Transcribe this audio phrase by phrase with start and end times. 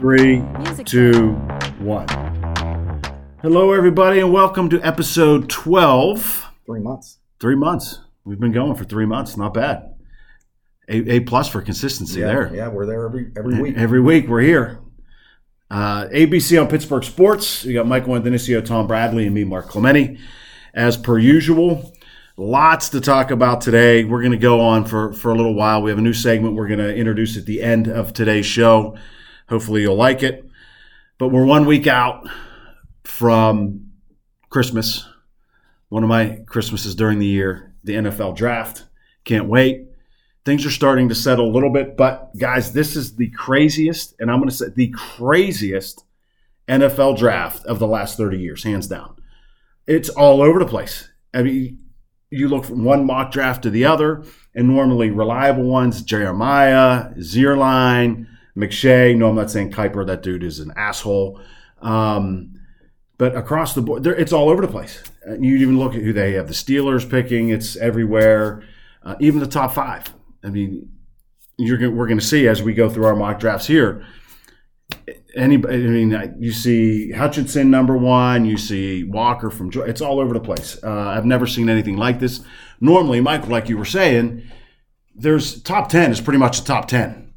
[0.00, 0.42] Three,
[0.86, 1.32] two,
[1.78, 2.08] one.
[3.42, 6.46] Hello, everybody, and welcome to episode 12.
[6.64, 7.18] Three months.
[7.38, 7.98] Three months.
[8.24, 9.36] We've been going for three months.
[9.36, 9.94] Not bad.
[10.88, 12.54] A, a plus for consistency yeah, there.
[12.54, 13.76] Yeah, we're there every every week.
[13.76, 14.80] Every week we're here.
[15.70, 17.66] Uh, ABC on Pittsburgh Sports.
[17.66, 20.18] You got Michael Antonisio, Tom Bradley, and me, Mark Clementi.
[20.72, 21.92] As per usual,
[22.38, 24.04] lots to talk about today.
[24.04, 25.82] We're going to go on for, for a little while.
[25.82, 28.96] We have a new segment we're going to introduce at the end of today's show.
[29.50, 30.48] Hopefully you'll like it.
[31.18, 32.26] But we're one week out
[33.04, 33.90] from
[34.48, 35.06] Christmas.
[35.90, 38.86] One of my Christmases during the year, the NFL draft.
[39.24, 39.90] Can't wait
[40.44, 41.96] things are starting to settle a little bit.
[41.96, 46.04] But guys, this is the craziest, and I'm going to say the craziest
[46.68, 49.16] NFL draft of the last 30 years, hands down.
[49.86, 51.08] It's all over the place.
[51.34, 51.78] I mean,
[52.30, 58.26] you look from one mock draft to the other, and normally reliable ones Jeremiah, Zierlein,
[58.56, 59.16] McShay.
[59.16, 60.06] No, I'm not saying Kiper.
[60.06, 61.40] That dude is an asshole.
[61.80, 62.54] Um,
[63.18, 65.02] but across the board, it's all over the place.
[65.26, 66.48] You even look at who they have.
[66.48, 68.62] The Steelers picking, it's everywhere.
[69.02, 70.04] Uh, even the top five.
[70.42, 70.90] I mean,
[71.58, 74.06] you're we're going to see as we go through our mock drafts here.
[75.36, 80.34] Anybody, I mean, you see Hutchinson number one, you see Walker from it's all over
[80.34, 80.82] the place.
[80.82, 82.40] Uh, I've never seen anything like this.
[82.80, 84.42] Normally, Michael, like you were saying,
[85.14, 87.29] there's top ten is pretty much the top ten.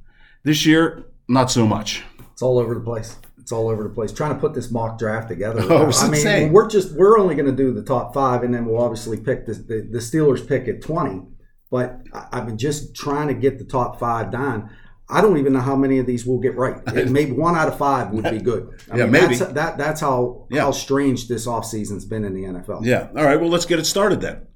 [0.43, 2.03] This year, not so much.
[2.31, 3.15] It's all over the place.
[3.39, 4.11] It's all over the place.
[4.11, 5.61] Trying to put this mock draft together.
[5.69, 6.53] Oh, I mean, insane.
[6.53, 9.45] we're just we're only going to do the top five, and then we'll obviously pick
[9.45, 11.21] the, the, the Steelers pick at twenty.
[11.69, 14.69] But I've been just trying to get the top five done.
[15.09, 16.77] I don't even know how many of these we'll get right.
[17.09, 18.79] Maybe one out of five would be good.
[18.91, 20.61] I yeah, mean, maybe that's, that, that's how yeah.
[20.61, 22.85] how strange this offseason's been in the NFL.
[22.85, 23.09] Yeah.
[23.15, 23.39] All right.
[23.39, 24.47] Well, let's get it started then.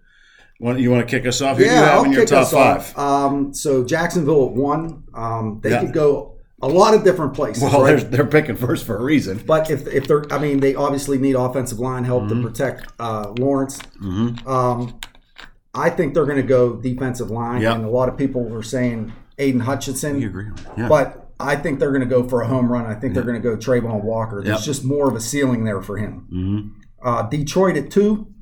[0.60, 1.58] You want to kick us off?
[1.58, 2.98] Who yeah, do you have I'll in your top five?
[2.98, 5.04] Um, so Jacksonville at one.
[5.14, 5.82] Um, they yeah.
[5.82, 7.62] could go a lot of different places.
[7.62, 7.98] Well, right?
[7.98, 9.38] they're, they're picking first for a reason.
[9.46, 12.42] But if, if they're, I mean, they obviously need offensive line help mm-hmm.
[12.42, 13.78] to protect uh, Lawrence.
[14.02, 14.48] Mm-hmm.
[14.48, 15.00] Um,
[15.76, 17.76] I think they're going to go defensive line, yep.
[17.76, 20.20] and a lot of people were saying Aiden Hutchinson.
[20.20, 20.48] You agree?
[20.76, 20.88] Yeah.
[20.88, 22.88] But I think they're going to go for a home run.
[22.88, 24.42] I think they're going to go Travon Walker.
[24.44, 24.66] There's yep.
[24.66, 26.28] just more of a ceiling there for him.
[26.32, 27.08] Mm-hmm.
[27.08, 28.34] Uh, Detroit at two.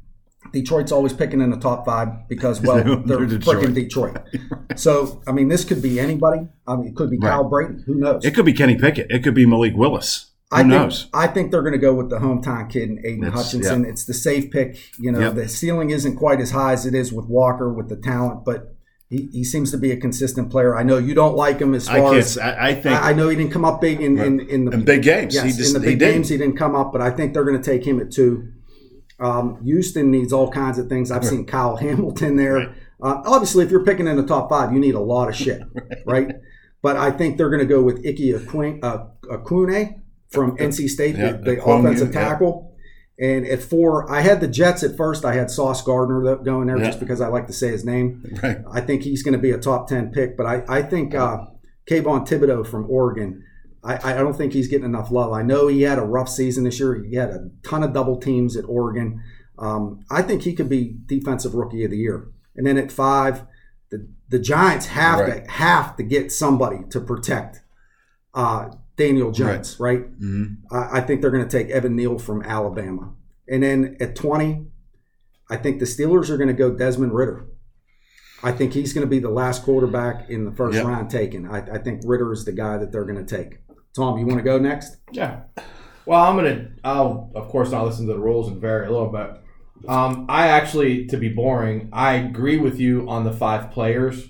[0.54, 3.58] Detroit's always picking in the top five because, well, they're, they're Detroit.
[3.58, 4.18] freaking Detroit.
[4.76, 6.48] so, I mean, this could be anybody.
[6.68, 7.30] I mean, it could be right.
[7.32, 7.82] Kyle Brady.
[7.86, 8.24] Who knows?
[8.26, 9.08] It could be Kenny Pickett.
[9.10, 10.32] It could be Malik Willis.
[10.52, 11.08] Who I think, knows?
[11.14, 13.84] I think they're going to go with the hometown kid, and Aiden It's- Hutchinson.
[13.84, 13.90] yeah.
[13.90, 14.78] It's the safe pick.
[15.00, 15.36] You know, Yep.
[15.36, 18.76] the ceiling isn't quite as high as it is with Walker with the talent, but
[19.10, 20.76] he, he seems to be a consistent player.
[20.78, 22.18] I know you don't like him as I far can't.
[22.24, 24.66] as I, I think I, I know he didn't come up big in, in, in
[24.66, 25.34] the in big games.
[25.36, 26.14] Yes, he just in the he big didn't.
[26.16, 28.52] games he didn't come up, but I think they're going to take him at two.
[29.20, 31.10] Um, Houston needs all kinds of things.
[31.12, 32.56] I've seen Kyle Hamilton there.
[32.56, 32.70] Right.
[33.02, 35.62] Uh, obviously, if you're picking in the top five, you need a lot of shit,
[36.06, 36.32] right?
[36.82, 41.16] But I think they're going to go with Icky Aquin- uh, Akune from NC State,
[41.16, 42.22] Yeah, the, the offensive yeah.
[42.30, 42.76] tackle.
[43.18, 45.24] And at four, I had the Jets at first.
[45.24, 46.86] I had Sauce Gardner going there Yeah.
[46.88, 48.24] just because I like to say his name.
[48.44, 48.58] Right.
[48.72, 51.46] I think he's going to be a top 10 pick, but I, I think uh,
[51.90, 53.44] Kayvon Thibodeaux from Oregon,
[53.86, 55.32] I, I don't think he's getting enough love.
[55.32, 57.04] I know he had a rough season this year.
[57.04, 59.22] He had a ton of double teams at Oregon.
[59.60, 62.28] Um, I think he could be defensive rookie of the year.
[62.56, 63.44] And then at five,
[63.92, 65.46] the, the Giants have Right.
[65.46, 67.62] to have to get somebody to protect
[68.34, 70.20] uh, Daniel Jones, right?
[70.20, 70.58] Mhm.
[70.72, 73.14] I, I think they're going to take Evan Neal from Alabama.
[73.48, 74.66] And then at 20,
[75.50, 77.46] I think the Steelers are going to go Desmond Ridder.
[78.44, 80.86] I think he's going to be the last quarterback in the first Yep.
[80.86, 81.46] round taken.
[81.48, 83.60] I, I think Ridder is the guy that they're going to take.
[83.96, 84.98] Tom, you want to go next?
[85.12, 85.44] Yeah.
[86.06, 86.70] Well, I'm gonna.
[86.84, 89.32] I'll of course not listen to the rules and vary a little bit.
[89.88, 94.28] Um, I actually, to be boring, I agree with you on the five players.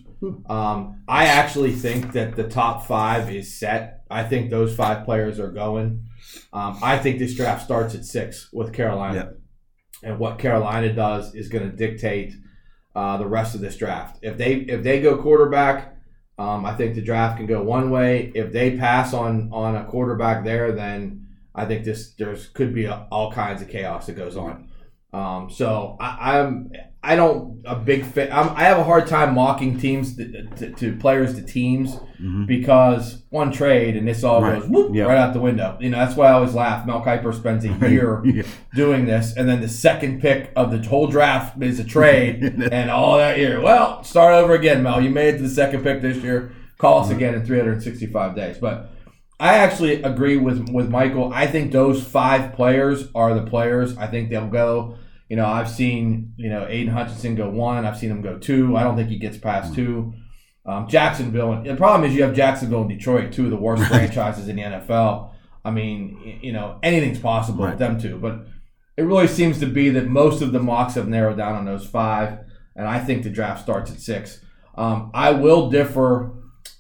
[0.50, 4.04] Um, I actually think that the top five is set.
[4.10, 6.08] I think those five players are going.
[6.54, 9.34] Um, I think this draft starts at six with Carolina,
[10.04, 12.34] and what Carolina does is going to dictate
[12.96, 14.20] uh, the rest of this draft.
[14.22, 15.95] If they if they go quarterback,
[16.38, 18.32] um, I think the draft can go one way.
[18.36, 22.86] If they pass on on a quarterback there, then I think this there's could be
[22.86, 24.70] a, all kinds of chaos that goes on.
[25.14, 26.72] Um, so I, I'm
[27.06, 28.30] I don't a big fan.
[28.32, 32.46] I'm, I have a hard time mocking teams to, to, to players to teams Mhm.
[32.48, 34.60] because one trade and this all Right.
[34.62, 35.04] goes whoop, Yeah.
[35.06, 35.78] right out the window.
[35.82, 36.86] You know that's why I always laugh.
[36.86, 38.44] Mel Kiper spends a year Yeah.
[38.74, 42.90] doing this, and then the second pick of the whole draft is a trade, and
[42.92, 43.60] all that year.
[43.62, 45.02] Well, start over again, Mel.
[45.02, 46.52] You made it to the second pick this year.
[46.78, 48.58] Call us again in 365 days.
[48.58, 48.90] But
[49.40, 51.32] I actually agree with with Michael.
[51.34, 53.98] I think those five players are the players.
[53.98, 54.96] I think they'll go.
[55.30, 57.86] You know, I've seen you know Aiden Hutchinson go one.
[57.86, 58.76] I've seen him go two.
[58.78, 60.14] I don't think he gets past two.
[60.68, 63.84] Um, Jacksonville, and the problem is you have Jacksonville and Detroit, two of the worst
[63.86, 65.30] franchises in the NFL.
[65.64, 67.72] I mean, you know, anything's possible Right.
[67.72, 68.46] with them two, but
[68.98, 71.86] it really seems to be that most of the mocks have narrowed down on those
[71.86, 72.40] five,
[72.76, 74.42] and I think the draft starts at six.
[74.76, 76.34] Um, I will differ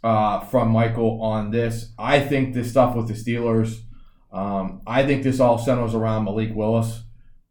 [0.03, 1.92] uh, from Michael on this.
[1.97, 3.81] I think this stuff with the Steelers,
[4.31, 7.03] um, I think this all centers around Malik Willis.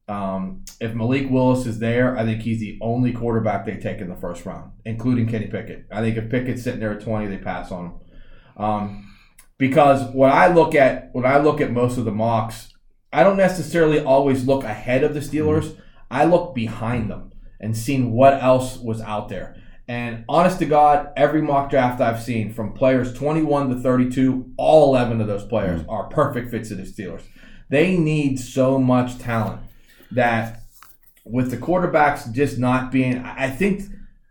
[0.06, 4.09] Um, if Malik Willis is there, I think he's the only quarterback they take in
[4.09, 5.87] the first round, including Kenny Pickett.
[5.91, 7.93] I think if Pickett's sitting there at twenty, they pass on him.
[8.56, 9.17] Um,
[9.56, 12.73] because when I look at when I look at most of the mocks,
[13.12, 15.77] I don't necessarily always look ahead of the Steelers.
[16.11, 19.56] I look behind them and seeing what else was out there.
[19.87, 24.95] And honest to God, every mock draft I've seen from players 21 to 32, all
[24.95, 27.23] 11 of those players are perfect fits to the Steelers.
[27.69, 29.61] They need so much talent
[30.11, 30.62] that
[31.25, 33.83] with the quarterbacks just not being, I think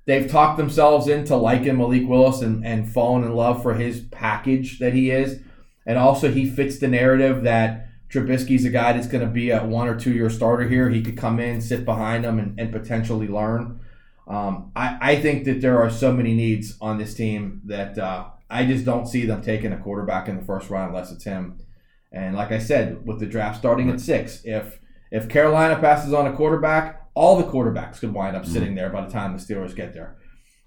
[0.06, 4.80] they've talked themselves into liking Malik Willis and, and falling in love for his package
[4.80, 5.40] that he is.
[5.86, 9.66] And also, he fits the narrative that Trubisky's a guy that's going to be a
[9.66, 10.90] one or two year starter here.
[10.90, 13.80] He could come in, sit behind him, and, and potentially learn.
[14.28, 18.25] Um, I, I think that there are so many needs on this team that uh,
[18.50, 21.60] I just don't see them taking a quarterback in the first round unless it's him.
[22.12, 24.80] And like I said, with the draft starting at six, if
[25.13, 29.06] if Carolina passes on a quarterback, all the quarterbacks could wind up sitting there by
[29.06, 30.18] the time the Steelers get there.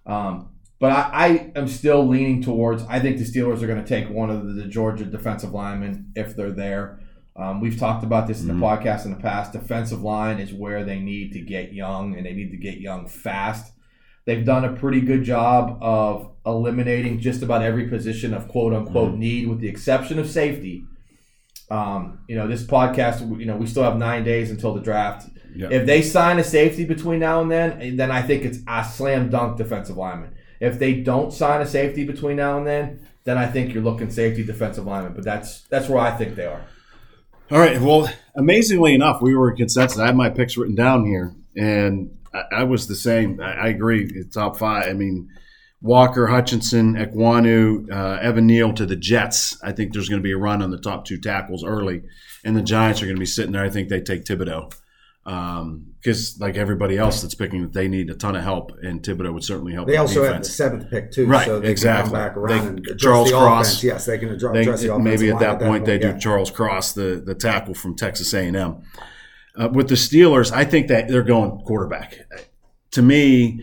[0.06, 2.84] Um, but I, I am still leaning towards.
[2.84, 6.12] I think the Steelers are going to take one of the, the Georgia defensive linemen
[6.14, 7.00] if they're there.
[7.34, 9.52] Um, we've talked about this in the podcast in the past.
[9.52, 13.08] Defensive line is where they need to get young, and they need to get young
[13.08, 13.72] fast.
[14.26, 19.14] They've done a pretty good job of eliminating just about every position of quote unquote
[19.14, 20.84] need, with the exception of safety.
[21.70, 25.28] Um, you know, this podcast, you know, we still have nine days until the draft.
[25.54, 25.68] Yeah.
[25.70, 29.30] If they sign a safety between now and then, then I think it's a slam
[29.30, 30.34] dunk defensive lineman.
[30.60, 34.10] If they don't sign a safety between now and then, then I think you're looking
[34.10, 35.14] safety defensive lineman.
[35.14, 36.62] But that's that's where I think they are.
[37.50, 37.80] All right.
[37.80, 39.98] Well, amazingly enough, we were in consensus.
[39.98, 43.40] I have my picks written down here, and I, I was the same.
[43.40, 44.10] I, I agree.
[44.14, 44.88] It's top five.
[44.88, 45.30] I mean,
[45.82, 49.58] Walker, Hutchinson, Ekwonu, uh, Evan Neal to the Jets.
[49.62, 52.02] I think there's going to be a run on the top two tackles early,
[52.44, 53.64] and the Giants are going to be sitting there.
[53.64, 54.72] I think they take Thibodeaux
[56.00, 59.44] because, like everybody else that's picking, they need a ton of help, and Thibodeaux would
[59.44, 59.86] certainly help.
[59.88, 62.10] They the also have the seventh pick too, Right, so they exactly.
[62.12, 63.66] can come back around They- Charles the Cross.
[63.68, 63.84] offense.
[63.84, 66.16] Yes, they can address, They, the offensive maybe at line that point they do.
[66.18, 68.76] Charles Cross, the the tackle from Texas A and M.
[69.56, 72.18] Uh, with the Steelers, I think that they're going quarterback.
[72.92, 73.62] To me,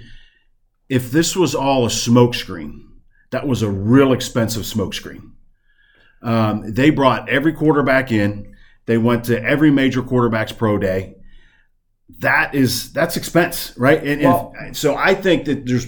[0.89, 2.81] if this was all a smokescreen,
[3.31, 5.31] that was a real expensive smokescreen.
[6.21, 8.55] Um, they brought every quarterback in.
[8.85, 11.15] They went to every major quarterback's pro day.
[12.19, 14.01] That is that's expense, right?
[14.03, 15.87] And, and so I think that there's,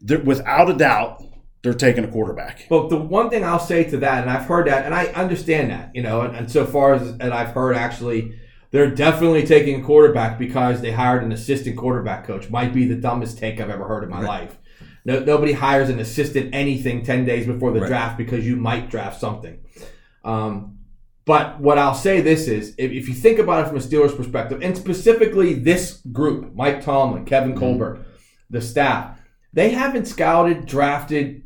[0.00, 1.22] there, without a doubt,
[1.62, 2.66] they're taking a quarterback.
[2.68, 5.70] But the one thing I'll say to that, and I've heard that, and I understand
[5.70, 8.38] that, you know, and, and so far as and I've heard actually,
[8.70, 12.50] they're definitely taking a quarterback because they hired an assistant quarterback coach.
[12.50, 14.58] Might be the dumbest take I've ever heard in my life.
[15.04, 17.88] No, nobody hires an assistant anything ten days before the Right.
[17.88, 19.58] draft because you might draft something.
[20.24, 20.78] Um,
[21.24, 24.16] but what I'll say this is, if, if you think about it from a Steelers
[24.16, 27.58] perspective, and specifically this group, Mike Tomlin, Kevin Mm-hmm.
[27.60, 28.04] Colbert,
[28.50, 29.18] the staff,
[29.52, 31.42] they haven't scouted, drafted,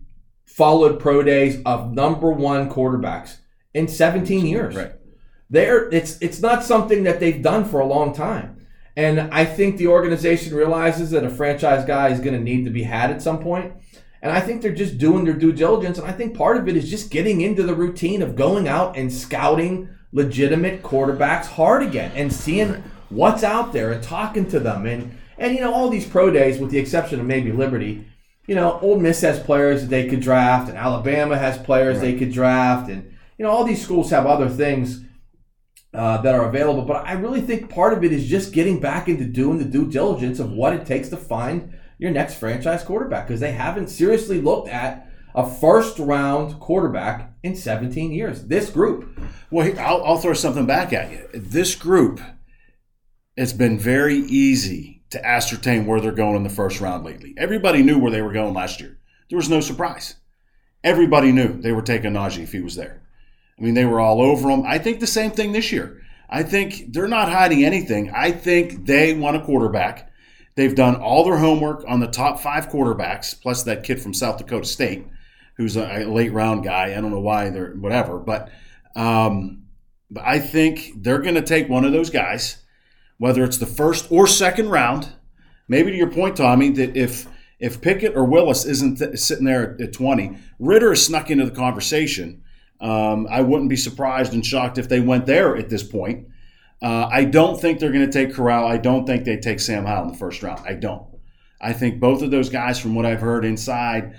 [0.47, 3.37] followed pro days of number one quarterbacks
[3.73, 4.75] in 17 years.
[4.77, 4.93] Right.
[5.51, 8.67] They're it's it's not something that they've done for a long time.
[8.97, 12.71] And I think the organization realizes that a franchise guy is going to need to
[12.71, 13.73] be had at some point.
[14.23, 15.99] And I think they're just doing their due diligence.
[15.99, 18.97] And I think part of it is just getting into the routine of going out
[18.97, 24.87] and scouting legitimate quarterbacks hard again and seeing what's out there and talking to them.
[24.87, 28.07] And, and, you know, all these pro days, with the exception of maybe Liberty,
[28.47, 32.19] you know, Ole Miss has players that they could draft, and Alabama has players they
[32.19, 32.91] could draft.
[32.91, 35.05] And, you know, all these schools have other things
[35.93, 36.83] uh, that are available.
[36.83, 39.91] But I really think part of it is just getting back into doing the due
[39.91, 44.41] diligence of what it takes to find your next franchise quarterback because they haven't seriously
[44.41, 48.47] looked at a first round quarterback in 17 years.
[48.47, 49.19] This group.
[49.51, 51.29] Well, I'll, I'll throw something back at you.
[51.35, 52.21] This group,
[53.37, 57.35] it's been very easy to ascertain where they're going in the first round lately.
[57.37, 58.99] Everybody knew where they were going last year.
[59.29, 60.17] There was no surprise.
[60.83, 63.00] Everybody knew they were taking Najee if he was there.
[63.61, 64.65] I mean, they were all over him.
[64.67, 66.03] I think the same thing this year.
[66.31, 68.11] I think they're not hiding anything.
[68.15, 70.11] I think they want a quarterback.
[70.55, 74.39] They've done all their homework on the top five quarterbacks, plus that kid from South
[74.39, 75.07] Dakota State,
[75.57, 76.97] who's a, late round guy.
[76.97, 78.51] I don't know why they're whatever, but
[78.97, 79.65] um,
[80.11, 82.59] but I think they're going to take one of those guys,
[83.19, 85.13] whether it's the first or second round.
[85.69, 87.27] Maybe to your point, Tommy, that if
[87.59, 91.51] If Pickett or Willis isn't th- sitting there at 20, Ridder is snuck into the
[91.51, 92.43] conversation.
[92.81, 96.29] Um, I wouldn't be surprised and shocked if they went there at this point.
[96.83, 98.67] Uh, I don't think they're going to take Corral.
[98.67, 100.67] I don't think they take Sam Howell in the first round.
[100.67, 101.07] I don't.
[101.61, 104.15] I think both of those guys, from what I've heard inside,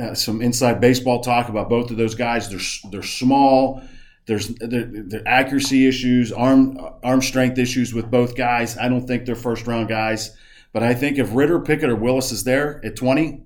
[0.00, 2.48] uh, some inside baseball talk about both of those guys.
[2.48, 3.82] They're they're small.
[4.26, 8.76] There's there, accuracy issues, arm arm strength issues with both guys.
[8.76, 10.36] I don't think they're first round guys,
[10.72, 13.42] but I think if Ridder, Pickett, or Willis is there at 20,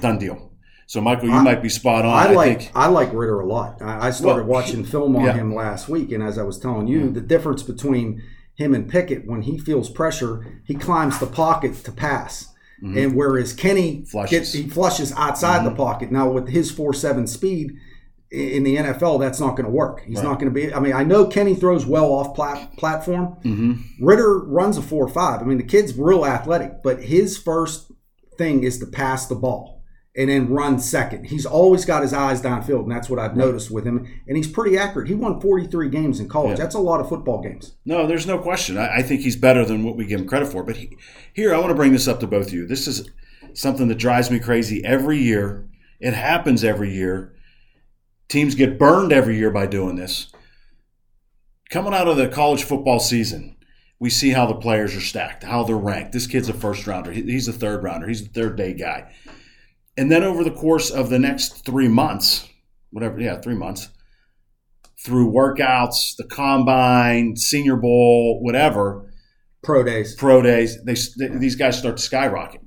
[0.00, 0.47] done deal.
[0.88, 2.14] So Michael, you I, might be spot on.
[2.14, 3.82] I like I, think, I like Ridder a lot.
[3.82, 5.34] I, I started well, watching film on yeah.
[5.34, 7.12] him last week, and as I was telling you, mm-hmm.
[7.12, 8.22] the difference between
[8.54, 12.46] him and Pickett when he feels pressure, he climbs the pocket to pass.
[12.82, 12.98] Mm-hmm.
[12.98, 14.30] And whereas Kenny flushes.
[14.30, 15.68] Gets, he flushes outside mm-hmm.
[15.68, 16.10] the pocket.
[16.10, 17.72] Now with his four seven speed,
[18.30, 20.02] in the NFL, that's not going to work.
[20.06, 20.24] He's right.
[20.24, 20.72] not going to be.
[20.72, 23.36] I mean, I know Kenny throws well off plat, platform.
[23.44, 24.02] Mm-hmm.
[24.02, 25.42] Ridder runs a four five.
[25.42, 27.92] I mean, the kid's real athletic, but his first
[28.38, 29.77] thing is to pass the ball
[30.18, 31.24] and then run second.
[31.24, 34.06] He's always got his eyes downfield, and that's what I've noticed with him.
[34.26, 35.08] And he's pretty accurate.
[35.08, 36.58] He won 43 games in college.
[36.58, 36.64] Yeah.
[36.64, 37.76] That's a lot of football games.
[37.86, 38.76] No, there's no question.
[38.76, 40.62] I, I, think he's better than what we give him credit for.
[40.62, 40.98] But he,
[41.32, 42.66] here, I want to bring this up to both of you.
[42.66, 43.08] This is
[43.54, 45.68] something that drives me crazy every year.
[46.00, 47.34] It happens every year
[48.28, 50.30] Teams get burned every year by doing this.
[51.70, 53.56] Coming out of the college football season,
[53.98, 56.12] we see how the players are stacked, how they're ranked.
[56.12, 57.10] This kid's a first rounder.
[57.10, 58.06] He's a third rounder.
[58.06, 59.12] He's a third day guy.
[59.98, 62.48] And then over the course of the next three months,
[62.90, 63.88] whatever, yeah, three months,
[65.04, 69.12] through workouts, the combine, senior bowl, whatever,
[69.64, 72.60] pro days, pro days, they, they these guys start to skyrocket.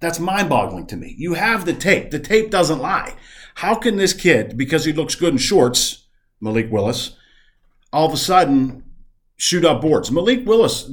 [0.00, 1.14] That's mind boggling to me.
[1.16, 2.10] You have the tape.
[2.10, 3.14] The tape doesn't lie.
[3.54, 6.08] How can this kid, because he looks good in shorts,
[6.42, 7.16] Malik Willis,
[7.90, 8.84] all of a sudden
[9.36, 10.10] shoot up boards?
[10.10, 10.84] Malik Willis,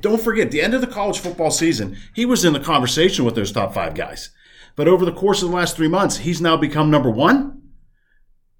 [0.00, 3.34] don't forget, the end of the college football season, he was in the conversation with
[3.34, 4.30] those top five guys.
[4.76, 7.62] But over the course of the last three months, he's now become number one.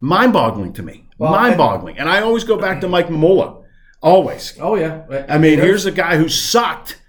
[0.01, 1.09] Mind boggling to me.
[1.19, 1.99] Well, Mind boggling.
[1.99, 3.63] And I always go back to Mike Mamula.
[4.03, 4.59] Always.
[4.61, 5.25] Oh, yeah.
[5.29, 7.01] I mean, here's a guy who sucked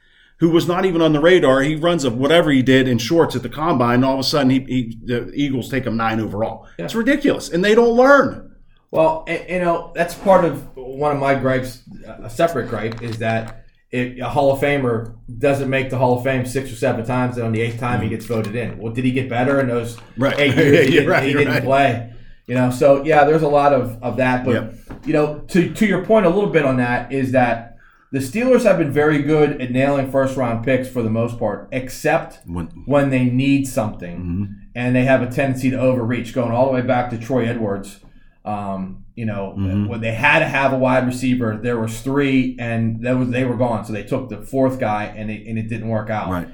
[0.43, 1.61] who was not even on the radar.
[1.61, 3.95] He runs of whatever he did in shorts at the combine.
[3.95, 6.67] And all of a sudden, he, he the Eagles take him nine overall.
[6.77, 6.85] Yeah.
[6.85, 8.53] It's ridiculous, and they don't learn.
[8.91, 11.81] Well, you know that's part of one of my gripes.
[12.05, 13.62] A separate gripe is that
[13.93, 17.37] it, a Hall of Famer doesn't make the Hall of Fame six or seven times,
[17.37, 18.15] and on the eighth time he mm-hmm.
[18.15, 18.79] gets voted in.
[18.79, 20.37] Well, did he get better in those right.
[20.39, 21.63] eight years he didn't, right, he didn't right.
[21.63, 22.13] play?
[22.47, 24.45] You know, so yeah, there's a lot of, of that.
[24.45, 24.75] But yep.
[25.05, 27.77] you know, to to your point a little bit on that is that
[28.11, 31.69] the Steelers have been very good at nailing first round picks for the most part,
[31.71, 34.53] except when, when they need something, mm-hmm.
[34.73, 36.33] and they have a tendency to overreach.
[36.33, 37.99] Going all the way back to Troy Edwards,
[38.45, 39.87] um, you know, mm-hmm.
[39.87, 43.45] when they had to have a wide receiver, there was three, and that was they
[43.45, 46.29] were gone, so they took the fourth guy, and it, and it didn't work out.
[46.29, 46.47] Right.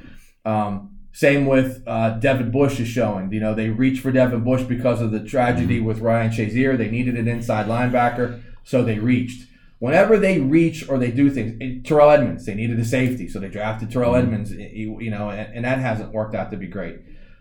[0.45, 3.31] Um, same with uh, Devin Bush is showing.
[3.33, 5.87] You know, they reached for Devin Bush because of the tragedy mm-hmm.
[5.87, 6.77] with Ryan Shazier.
[6.77, 11.87] They needed an inside linebacker, so they reached whenever they reach or they do things,
[11.87, 14.33] Terrell Edmunds, they needed a safety, so they drafted Terrell mm-hmm.
[14.33, 16.99] Edmunds, you know, and, and, that hasn't worked out to be great.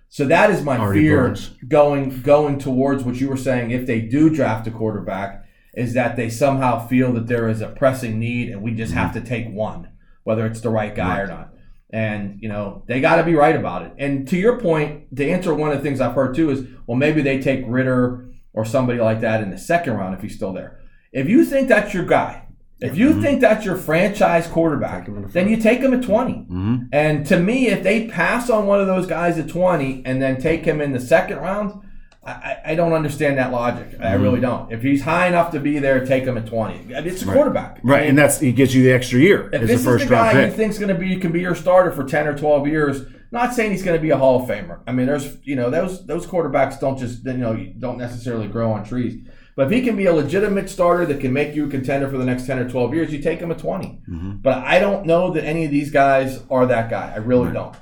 [0.09, 1.51] So that is my fear Burns.
[1.67, 3.71] going going towards what you were saying.
[3.71, 7.69] If they do draft a quarterback, is that they somehow feel that there is a
[7.69, 9.01] pressing need, and we just mm-hmm.
[9.01, 9.89] have to take one,
[10.25, 11.23] whether it's the right guy right.
[11.23, 11.55] or not.
[11.91, 13.93] And you know they got to be right about it.
[13.99, 16.97] And to your point, to answer one of the things I've heard too is, well,
[16.97, 20.53] maybe they take Ridder or somebody like that in the second round if he's still
[20.53, 20.81] there.
[21.13, 22.48] If you think that's your guy,
[22.81, 23.23] if you mm-hmm.
[23.23, 26.33] think that's your franchise quarterback, then you take him at 20.
[26.33, 26.77] Mm-hmm.
[26.93, 30.41] And to me, if they pass on one of those guys at 20 and then
[30.41, 31.83] take him in the second round,
[32.25, 33.91] I, I don't understand that logic.
[33.91, 34.03] Mm-hmm.
[34.03, 34.71] I really don't.
[34.71, 36.93] If he's high enough to be there, take him at 20.
[36.93, 37.35] It's a right.
[37.35, 37.81] quarterback.
[37.83, 40.07] Right, I mean, and that's he gives you the extra year if this is the
[40.07, 43.03] guy you think's going to be can be your starter for 10 or 12 years,
[43.33, 44.81] not saying he's going to be a Hall of Famer.
[44.87, 48.73] I mean, there's, you know, those those quarterbacks don't just, you know, don't necessarily grow
[48.73, 49.27] on trees.
[49.59, 52.17] But if he can be a legitimate starter that can make you a contender for
[52.17, 53.89] the next 10 or 12 years, you take him at 20.
[54.09, 54.37] Mm-hmm.
[54.37, 57.13] But I don't know that any of these guys are that guy.
[57.13, 57.55] I really right.
[57.55, 57.77] don't.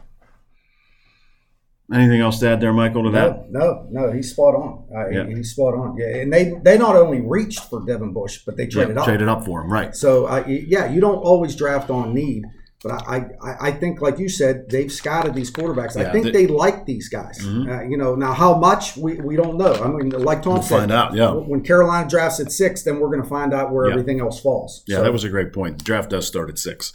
[1.92, 3.50] Anything else to add there, Michael, to that?
[3.50, 4.11] No, no, no.
[4.11, 4.87] He's spot on.
[4.90, 5.26] Uh, yeah.
[5.26, 5.99] He's spot on.
[5.99, 9.06] Yeah, and they they not only reached for Devin Bush, but they traded yeah, up.
[9.06, 9.95] Traded up for him, right?
[9.95, 12.45] So, uh, yeah, you don't always draft on need.
[12.83, 15.97] But I, I, I think, like you said, they've scouted these quarterbacks.
[15.97, 17.38] Yeah, I think they, they like these guys.
[17.40, 17.71] Mm-hmm.
[17.71, 19.73] Uh, you know, now how much we, we don't know.
[19.75, 21.14] I mean, like Tom we'll said, find out.
[21.14, 21.33] Yeah.
[21.33, 23.92] When Carolina drafts at six, then we're going to find out where yeah.
[23.92, 24.85] everything else falls.
[24.87, 25.78] Yeah, so, that was a great point.
[25.78, 26.92] The draft does start at six.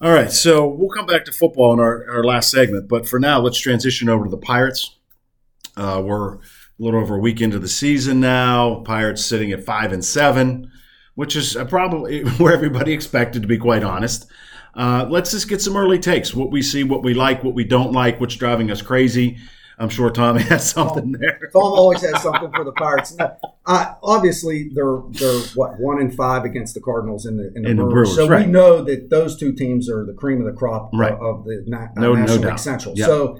[0.00, 3.20] All right, so we'll come back to football in our, our last segment, but for
[3.20, 4.96] now, let's transition over to the Pirates.
[5.76, 6.38] Uh, we're a
[6.78, 8.82] little over a week into the season now.
[8.84, 10.70] Pirates sitting at five and seven,
[11.16, 14.26] which is probably where everybody expected, to be quite honest.
[14.74, 16.32] Uh, let's just get some early takes.
[16.34, 19.38] What we see, what we like, what we don't like, what's driving us crazy.
[19.78, 21.40] I'm sure Tommy has something there.
[21.52, 23.16] Tom always has something for the Pirates.
[23.66, 27.70] Uh, obviously, they're they're what one in five against the Cardinals in the in the,
[27.70, 28.14] In the Brewers.
[28.14, 28.46] Brewers, So right.
[28.46, 31.12] we know that those two teams are the cream of the crop Right.
[31.14, 32.48] of, the na- No- no National.
[32.50, 32.94] League Central.
[32.96, 33.06] Yeah.
[33.06, 33.38] So.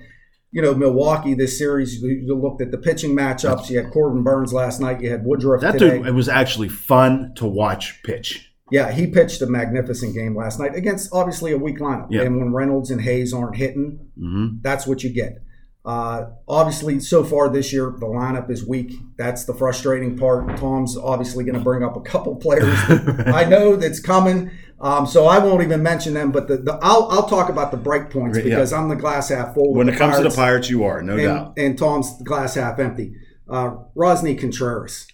[0.52, 3.70] You know, Milwaukee, this series, you you looked at the pitching matchups.
[3.70, 5.00] You had Corbin Burnes last night.
[5.00, 5.98] You had Woodruff That today.
[5.98, 8.49] dude, it was actually fun to watch pitch.
[8.70, 12.08] Yeah, he pitched a magnificent game last night against obviously a weak lineup.
[12.10, 12.22] Yeah.
[12.22, 15.42] And when Reynolds and Hayes aren't hitting, hmm that's what you get.
[15.82, 18.92] Uh, obviously, so far this year, the lineup is weak.
[19.16, 20.58] That's the frustrating part.
[20.58, 22.78] Tom's obviously going to bring up a couple players
[23.26, 24.50] I know that's coming.
[24.78, 27.76] Um, so I won't even mention them, but the, the I'll, I'll talk about the
[27.78, 28.44] break points Yeah.
[28.44, 29.72] because I'm the glass half full.
[29.74, 32.54] When it comes to the Pirates, Pirates, you are no doubt and, and Tom's glass
[32.54, 33.14] half empty.
[33.48, 35.06] Uh, Roansy Contreras.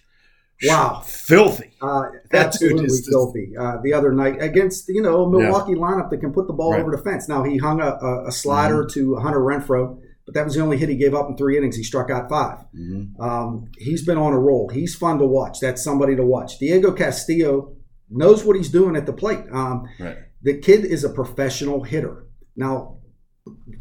[0.65, 1.01] Wow.
[1.05, 1.71] filthy.
[1.81, 3.53] Uh, That dude absolutely just- filthy.
[3.59, 6.71] Uh, the other night against you know a Milwaukee lineup that can put the ball
[6.71, 6.79] Right.
[6.79, 6.87] Mm-hmm.
[6.87, 7.29] over the fence.
[7.29, 7.97] Now he hung a,
[8.27, 11.37] a, slider to Hunter Renfroe, but that was the only hit he gave up in
[11.37, 11.75] three innings.
[11.75, 13.19] He struck out 5 Mhm.
[13.19, 14.69] Um, he's been on a roll.
[14.69, 15.59] He's fun to watch.
[15.59, 16.57] That's somebody to watch.
[16.57, 17.73] Diego Castillo
[18.09, 19.43] knows what he's doing at the plate.
[19.51, 20.17] Um, Right.
[20.41, 22.25] the kid is a professional hitter.
[22.55, 22.97] Now,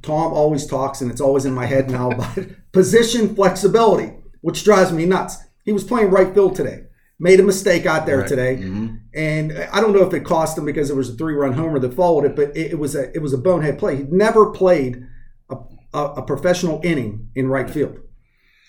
[0.03, 2.39] Tom always talks, and it's always in my head now about
[2.73, 5.39] position flexibility, which drives me nuts.
[5.67, 6.85] He was playing right field today,
[7.21, 8.29] made a mistake out there Right.
[8.29, 9.01] today, Mhm.
[9.15, 11.93] and I don't know if it cost him because it was a three-run homer that
[11.93, 13.97] followed it, but it, it was a it was a bonehead play.
[13.97, 15.03] He'd never played
[15.51, 15.57] a,
[15.93, 17.99] a, a professional inning in right field,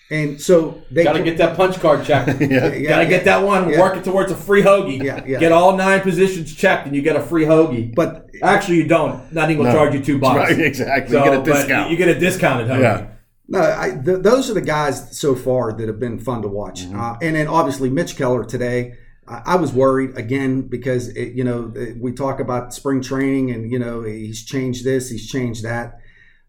[0.10, 2.30] and so they Got to get that punch card checked.
[2.42, 2.74] Yeah.
[2.74, 3.70] Yeah, Got to get that one.
[3.70, 3.80] Yeah.
[3.82, 5.04] Work it towards a free hoagie.
[5.04, 5.38] Yeah, yeah.
[5.40, 7.94] Get all nine positions checked, and you get a free hoagie.
[7.94, 9.32] But Actually, you don't.
[9.34, 9.80] Not even gonna No.
[9.80, 10.38] charge you two bucks.
[10.38, 11.12] Right, exactly.
[11.14, 11.92] So, you get a discount.
[11.92, 13.08] You get a discounted hoagie.
[13.50, 16.82] No, I, th- those are the guys so far that have been fun to watch.
[16.84, 17.00] Mm-hmm.
[17.00, 18.96] Uh, and then obviously Mitch Keller today.
[19.28, 23.52] I, I was worried again because it, you know it- we talk about spring training
[23.52, 26.00] and you know he's changed this, he's changed that.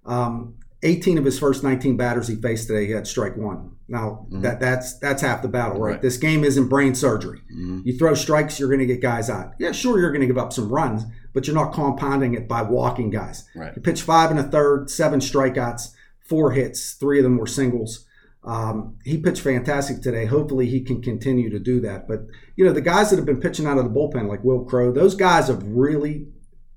[0.06, 3.72] Um, 18 of his first 19 batters he faced today, he had strike one.
[3.88, 5.78] Now that that's that's half the battle, right?
[5.78, 5.92] Mm-hmm.
[5.94, 6.02] Right.
[6.02, 7.40] This game isn't brain surgery.
[7.52, 7.82] Mhm.
[7.84, 9.52] You throw strikes, you're going to get guys out.
[9.58, 12.62] Yeah, sure, you're going to give up some runs, but you're not compounding it by
[12.62, 13.48] walking guys.
[13.56, 13.72] Right.
[13.74, 15.94] He pitched five and a third, seven strikeouts,
[16.28, 18.04] four hits, three of them were singles.
[18.44, 20.24] Um, he pitched fantastic today.
[20.26, 22.06] Hopefully, he can continue to do that.
[22.06, 22.20] But
[22.56, 24.92] you know, the guys that have been pitching out of the bullpen, like Wil Crowe,
[24.92, 26.28] those guys have really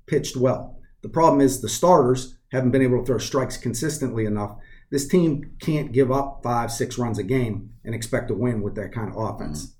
[0.06, 0.78] pitched well.
[1.02, 4.56] The problem is the starters haven't been able to throw strikes consistently enough.
[4.90, 8.74] This team can't give up five, six runs a game and expect to win with
[8.74, 9.74] that kind of offense.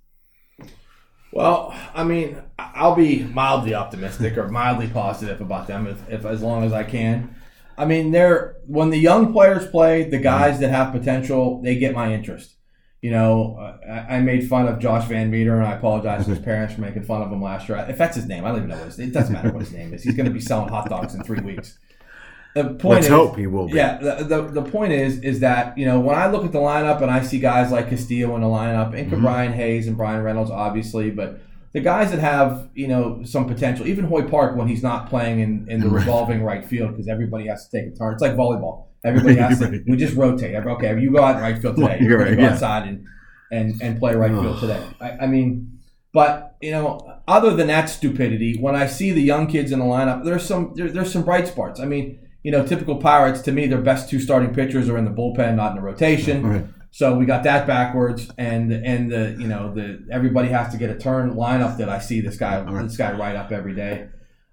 [1.33, 6.43] Well, I mean, I'll be mildly optimistic or mildly positive about them if, if as
[6.43, 7.37] long as I can.
[7.79, 11.95] I mean, they're when the young players play, the guys that have potential, they get
[11.95, 12.55] my interest.
[13.01, 13.57] You know,
[13.89, 17.03] I, I made fun of Josh VanMeter, and I apologize to his parents for making
[17.03, 17.85] fun of him last year.
[17.89, 18.99] If that's his name, I don't even know what his.
[18.99, 20.03] It doesn't matter what his name is.
[20.05, 21.79] He's going to be selling hot dogs in three weeks.
[22.55, 23.73] The point Let's is, hope he will be.
[23.79, 26.59] yeah, the, the, the point is is that you know when I look at the
[26.59, 29.23] lineup and I see guys like Castillo in the lineup, and Mhm.
[29.23, 31.41] Brian Hayes and Bryan Reynolds, obviously, but
[31.73, 35.41] the guys that have you know some potential, even Hoy Park when he's not playing
[35.41, 36.01] in, in the Right.
[36.01, 38.13] revolving right field because everybody has to take a turn.
[38.13, 38.87] It's like volleyball.
[39.05, 39.67] Everybody has to.
[39.69, 39.81] Right.
[39.89, 40.55] We just rotate.
[40.55, 41.99] Okay, you go out in right field today.
[42.01, 42.53] You're right, go yeah.
[42.53, 43.07] outside and
[43.51, 44.83] and and play right field today.
[45.01, 45.79] I, I mean,
[46.13, 49.85] but you know, other than that stupidity, when I see the young kids in the
[49.85, 51.81] lineup, there's some there, there's some bright spots.
[51.81, 55.05] I mean, you know, typical Pirates to me, their best two starting pitchers are in
[55.05, 56.47] the bullpen, not in the rotation.
[56.47, 56.65] Right.
[56.95, 60.91] So we got that backwards, and and the you know the everybody has to get
[60.91, 62.83] a turn lineup that I see this guy Right.
[62.83, 64.09] this guy right up every day.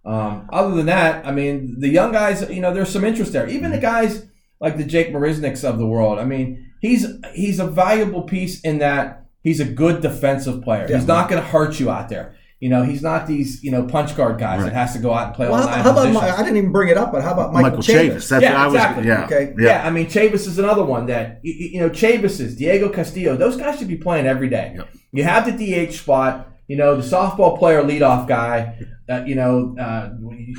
[0.06, 3.48] Um, other than that, I mean, the young guys, you know, there's some interest there.
[3.48, 4.26] Even the guys
[4.62, 6.18] like the Jake Marisniks of the world.
[6.18, 10.88] I mean, he's he's a valuable piece in that he's a good defensive player.
[10.90, 10.96] Yeah.
[10.98, 12.36] He's not going to hurt you out there.
[12.60, 14.66] You know, he's not these you know punch guard guys Right.
[14.66, 16.22] that has to go out and play all Well, nine how, how about positions.
[16.32, 18.10] my, I didn't even bring it up, but how about Michael, Michael Chavis?
[18.16, 18.28] Chavis.
[18.30, 18.76] That's Yeah, what I was.
[18.76, 19.08] exactly.
[19.08, 19.26] Yeah.
[19.26, 19.54] Okay.
[19.58, 19.66] Yeah.
[19.70, 21.90] Yeah, I mean, Chavis is another one that you, you know.
[21.90, 23.38] Chavis is Diego Castillo.
[23.38, 24.74] Those guys should be playing every day.
[24.76, 24.90] Yep.
[25.14, 26.48] You have the DH spot.
[26.68, 28.78] You know, the softball player leadoff guy.
[29.10, 30.10] Uh, you know, uh,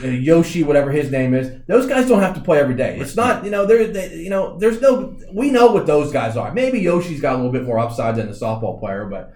[0.08, 1.52] Yoshi, whatever his name is.
[1.68, 2.98] Those guys don't have to play every day.
[2.98, 3.44] It's not.
[3.44, 3.86] You know, there.
[3.86, 5.16] They, you know, there's no.
[5.32, 6.52] We know what those guys are.
[6.52, 9.34] Maybe Yoshi's got a little bit more upside than the softball player, but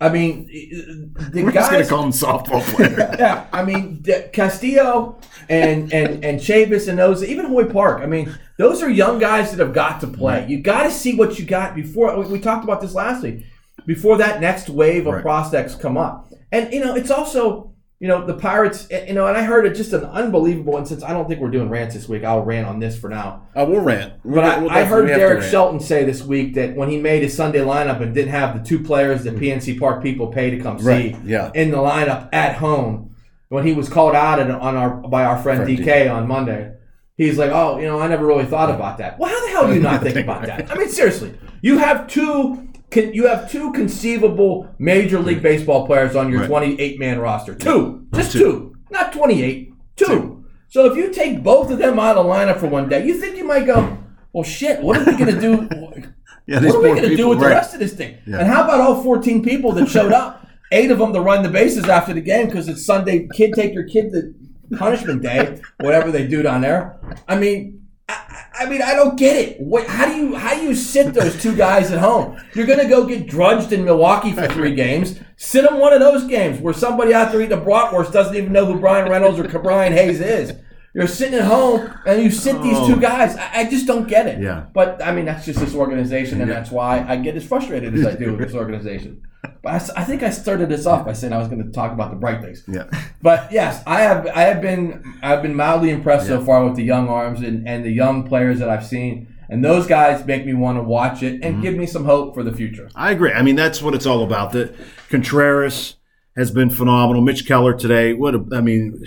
[0.00, 1.88] I mean, the We're just guys.
[1.88, 3.14] gonna call him softball player.
[3.18, 8.00] Yeah, I mean Castillo and and and Chavis and those, even Hoy Park.
[8.02, 10.46] I mean, those are young guys that have got to play.
[10.48, 12.16] You got to see what you got before.
[12.16, 13.44] We, we talked about this last week.
[13.86, 15.22] Before that next wave of Right.
[15.22, 18.86] prospects come up, and you know, it's also you know the Pirates.
[18.90, 20.76] eh, You know, and I heard it just an unbelievable.
[20.76, 23.08] And since I don't think we're doing rants this week, I'll rant on this for
[23.10, 23.42] now.
[23.56, 24.14] Uh, we'll rant.
[24.24, 25.50] But I, We'll I heard definitely have to Derek.
[25.50, 28.64] Shelton say this week that when he made his Sunday lineup and didn't have the
[28.68, 31.16] two players that PNC Park people pay to come see Right.
[31.24, 31.50] Yeah.
[31.54, 33.14] in the lineup at home,
[33.48, 36.72] when he was called out on our by our friend Friend DK on Monday.
[37.16, 39.18] He's like, oh, you know, I never really thought about that.
[39.18, 40.70] Well, how the hell do you not think about that?
[40.70, 42.67] I mean, seriously, you have two.
[42.90, 46.48] Can, you have two conceivable Major League Baseball players on your Right.
[46.48, 47.54] 28 man roster.
[47.54, 48.06] Two.
[48.14, 48.38] Just Two.
[48.38, 48.76] two.
[48.90, 49.72] Not 28.
[49.96, 50.44] Two.
[50.68, 53.14] So if you take both of them out of the lineup for one day, you
[53.20, 53.98] think you might go,
[54.32, 55.68] well, shit, what are we going to do?
[56.46, 58.16] Yeah, what are we going to do with the rest of this thing?
[58.24, 60.46] And how about all 14 people that showed up?
[60.72, 63.28] Eight of them to run the bases after the game because it's Sunday.
[63.34, 64.32] Kid, take your kid to
[64.78, 66.98] punishment day, whatever they do down there.
[67.28, 67.77] I mean,
[68.08, 69.60] I, I mean, I don't get it.
[69.60, 72.40] What, how do you how do you sit those two guys at home?
[72.54, 75.20] You're going to go get drudged in Milwaukee for three games.
[75.36, 78.52] Sit them one of those games where somebody out there eating a bratwurst doesn't even
[78.52, 80.54] know who Bryan Reynolds or Brian Hayes is.
[80.94, 83.36] You're sitting at home and you sit these two guys.
[83.36, 84.40] I, I just don't get it.
[84.42, 84.66] Yeah.
[84.72, 88.06] But I mean, that's just this organization, and that's why I get as frustrated as
[88.06, 89.22] I do with this organization.
[89.62, 91.92] But I I, think I started this off by saying I was going to talk
[91.92, 92.64] about the bright things.
[92.66, 92.84] Yeah.
[93.22, 96.84] But yes, I have I have been I've been mildly impressed so far with the
[96.84, 100.54] young arms and, and the young players that I've seen, and those guys make me
[100.54, 101.44] want to watch it Mm-hmm.
[101.54, 102.88] and give me some hope for the future.
[102.94, 103.32] I agree.
[103.32, 104.52] I mean, that's what it's all about.
[104.52, 104.72] The
[105.10, 105.96] Contreras
[106.36, 107.22] has been phenomenal.
[107.22, 108.12] Mitch Keller today.
[108.14, 109.04] What a, I mean,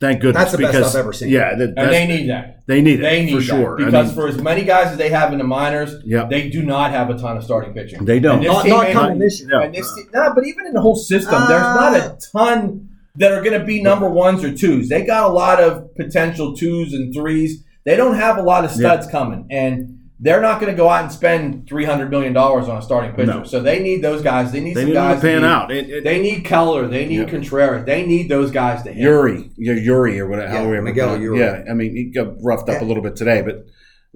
[0.00, 0.44] thank goodness.
[0.44, 1.28] That's the best I've ever seen.
[1.28, 2.66] Yeah, that, And they need that.
[2.66, 3.44] they need it They need for that.
[3.44, 3.80] sure.
[3.80, 6.30] I because mean, for as many guys as they have in the minors, Yep.
[6.30, 8.04] they do not have a ton of starting pitching.
[8.04, 8.42] They don't.
[8.42, 9.48] Not, not coming this year.
[9.50, 9.60] No.
[9.62, 12.16] And this, no, but even in the whole system, there's not a uh.
[12.32, 14.88] ton that are going to be number ones or twos.
[14.88, 17.64] They got a lot of potential twos and threes.
[17.84, 21.02] They don't have a lot of studs coming, and they're not going to go out
[21.04, 23.26] and spend three hundred million dollars on a starting pitcher.
[23.40, 23.44] No.
[23.44, 24.50] So they need those guys.
[24.50, 25.70] They need they some need guys to pan need- out.
[25.70, 26.88] It, it, They need Keller.
[26.88, 27.24] They need Yeah.
[27.26, 27.84] Contreras.
[27.84, 29.02] They need those guys to hit.
[29.02, 30.52] Yuri, yeah, Yuri, or whatever.
[30.52, 31.38] Yeah, however Miguel you- Yuri.
[31.40, 33.64] Yeah, I mean, he got roughed up a little bit today, but a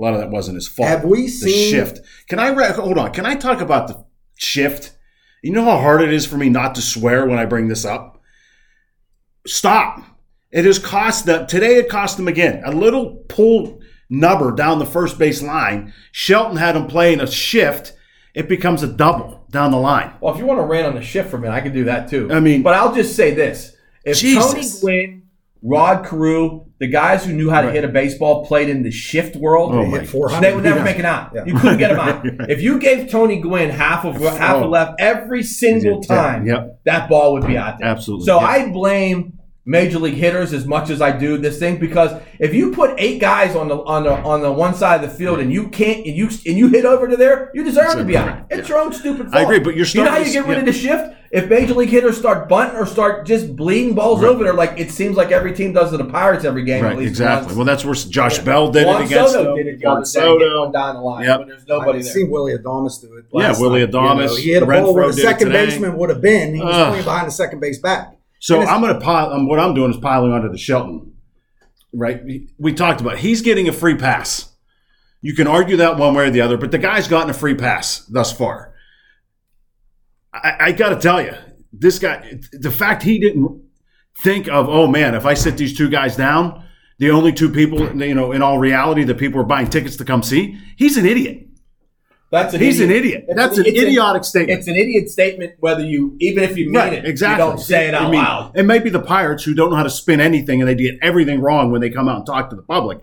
[0.02, 0.88] lot of that wasn't his fault.
[0.88, 2.00] Have we the seen- shift?
[2.28, 3.12] Can I re- hold on?
[3.12, 4.02] Can I talk about the
[4.38, 4.92] shift?
[5.42, 7.84] You know how hard it is for me not to swear when I bring this
[7.84, 8.20] up.
[9.46, 10.02] Stop!
[10.50, 11.76] It has cost them today.
[11.76, 13.79] It cost them again a little pull
[14.10, 15.94] nubber down the first base line.
[16.12, 17.94] Shelton had him playing a shift.
[18.34, 20.12] It becomes a double down the line.
[20.20, 21.84] Well, if you want to rant on the shift for a minute, I can do
[21.84, 22.28] that too.
[22.30, 24.80] I mean- but I'll just say this: if Jesus.
[24.80, 25.22] Tony Gwynn,
[25.62, 27.74] Rod Carew, the guys who knew how to Right.
[27.74, 30.40] hit a baseball, played in the shift world, Oh They my hit 400.
[30.48, 30.84] they would never Yeah.
[30.84, 31.32] make it out.
[31.34, 31.44] Yeah.
[31.44, 32.22] You couldn't get them out.
[32.48, 34.64] if you gave Tony Gwynn half of half Oh.
[34.64, 36.78] a left every single Yeah, time, yep.
[36.86, 37.88] that ball would be out there.
[37.88, 38.46] Absolutely, So yeah.
[38.46, 39.34] I blame
[39.66, 43.20] major league hitters as much as I do this thing because if you put eight
[43.20, 45.98] guys on the on the on the one side of the field and you can't
[46.06, 48.46] and you and you hit over to there, you deserve to be out.
[48.50, 49.34] It's your own stupid fault.
[49.34, 50.60] I agree, but you're you know how you get rid yeah.
[50.60, 51.16] of the shift?
[51.32, 54.90] If major league hitters start bunting or start just bleeding balls over there, like it
[54.90, 57.46] seems like every team does to the Pirates every game, Right, at least exactly.
[57.46, 57.56] once.
[57.56, 59.56] Well, that's where Josh Bell did Juan it against Soto them.
[59.56, 60.60] did it the Juan other Soto.
[60.62, 61.38] one down the line, Yep.
[61.38, 62.12] but there's nobody I've there.
[62.14, 63.26] seen Willie Adames do it.
[63.32, 63.92] Yeah, Willie night.
[63.92, 65.66] You Adames, know, he hit a Renfroe ball where the second today.
[65.66, 66.52] baseman would have been.
[66.56, 66.88] He was Ugh.
[66.88, 68.16] playing behind the second base back.
[68.40, 69.32] So I'm going to pile.
[69.32, 71.14] Um, what I'm doing is piling onto the Shelton.
[71.92, 72.22] Right?
[72.58, 73.18] We- talked about.
[73.18, 74.52] He's getting a free pass.
[75.22, 77.54] You can argue that one way or the other, but the guy's gotten a free
[77.54, 78.74] pass thus far.
[80.32, 81.34] I, I got to tell you,
[81.72, 82.40] this guy.
[82.52, 83.62] The fact he didn't
[84.18, 86.64] think of, oh man, if I sit these two guys down,
[86.98, 90.04] the only two people, you know, in all reality, that people are buying tickets to
[90.04, 91.46] come see, he's an idiot.
[92.30, 92.90] That's an He's idiot.
[92.90, 93.24] an idiot.
[93.28, 94.58] It's That's an- an it's idiotic statement.
[94.60, 97.44] It's an idiot statement whether you even if you mean Right, it, exactly.
[97.44, 98.52] you don't say it out I mean, loud.
[98.54, 100.96] It may be the Pirates who don't know how to spin anything and they get
[101.02, 102.98] everything wrong when they come out and talk to the public.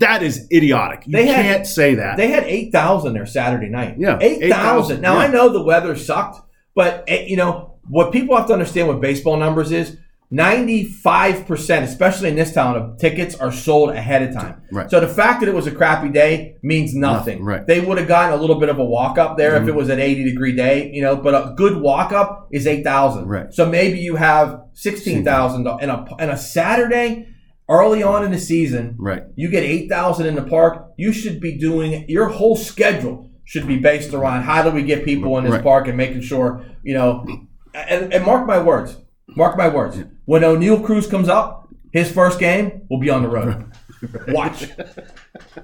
[0.00, 1.04] That is idiotic.
[1.06, 2.16] You They had- can't say that.
[2.16, 3.96] They had eight thousand there Saturday night.
[3.98, 5.00] Yeah, 8,000, thousand.
[5.00, 5.18] Now yeah.
[5.20, 6.40] I know the weather sucked,
[6.74, 9.96] but eh, you know what people have to understand with baseball numbers is
[10.32, 14.62] ninety-five percent, especially in this town, of tickets are sold ahead of time.
[14.72, 14.90] Right.
[14.90, 17.38] So the fact that it was a crappy day means nothing.
[17.38, 17.66] Nothing, right.
[17.66, 19.68] They would have gotten a little bit of a walk up there if mm-hmm.
[19.68, 21.14] it was an eighty degree day, you know.
[21.14, 23.28] But a good walk up is eight thousand.
[23.28, 23.52] Right.
[23.52, 27.28] So maybe you have sixteen thousand in a in a Saturday
[27.68, 28.94] early on in the season.
[28.98, 29.22] right.
[29.36, 33.78] You get 8,000 in the park, you should be doing your whole schedule should be
[33.78, 35.62] based around how do we get people in this Right.
[35.62, 37.26] park and making sure, you know,
[37.74, 38.96] and, and mark my words,
[39.36, 39.98] mark my words.
[40.24, 43.70] When Oneil Cruz comes up, his first game will be on the road.
[44.28, 44.68] Watch.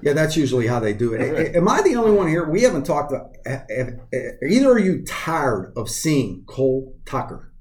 [0.01, 1.21] Yeah, that's usually how they do it.
[1.21, 2.49] A- Am I the only one here?
[2.49, 3.11] We haven't talked.
[3.11, 4.17] About, eh, eh, eh,
[4.49, 7.51] either are you tired of seeing Cole Tucker?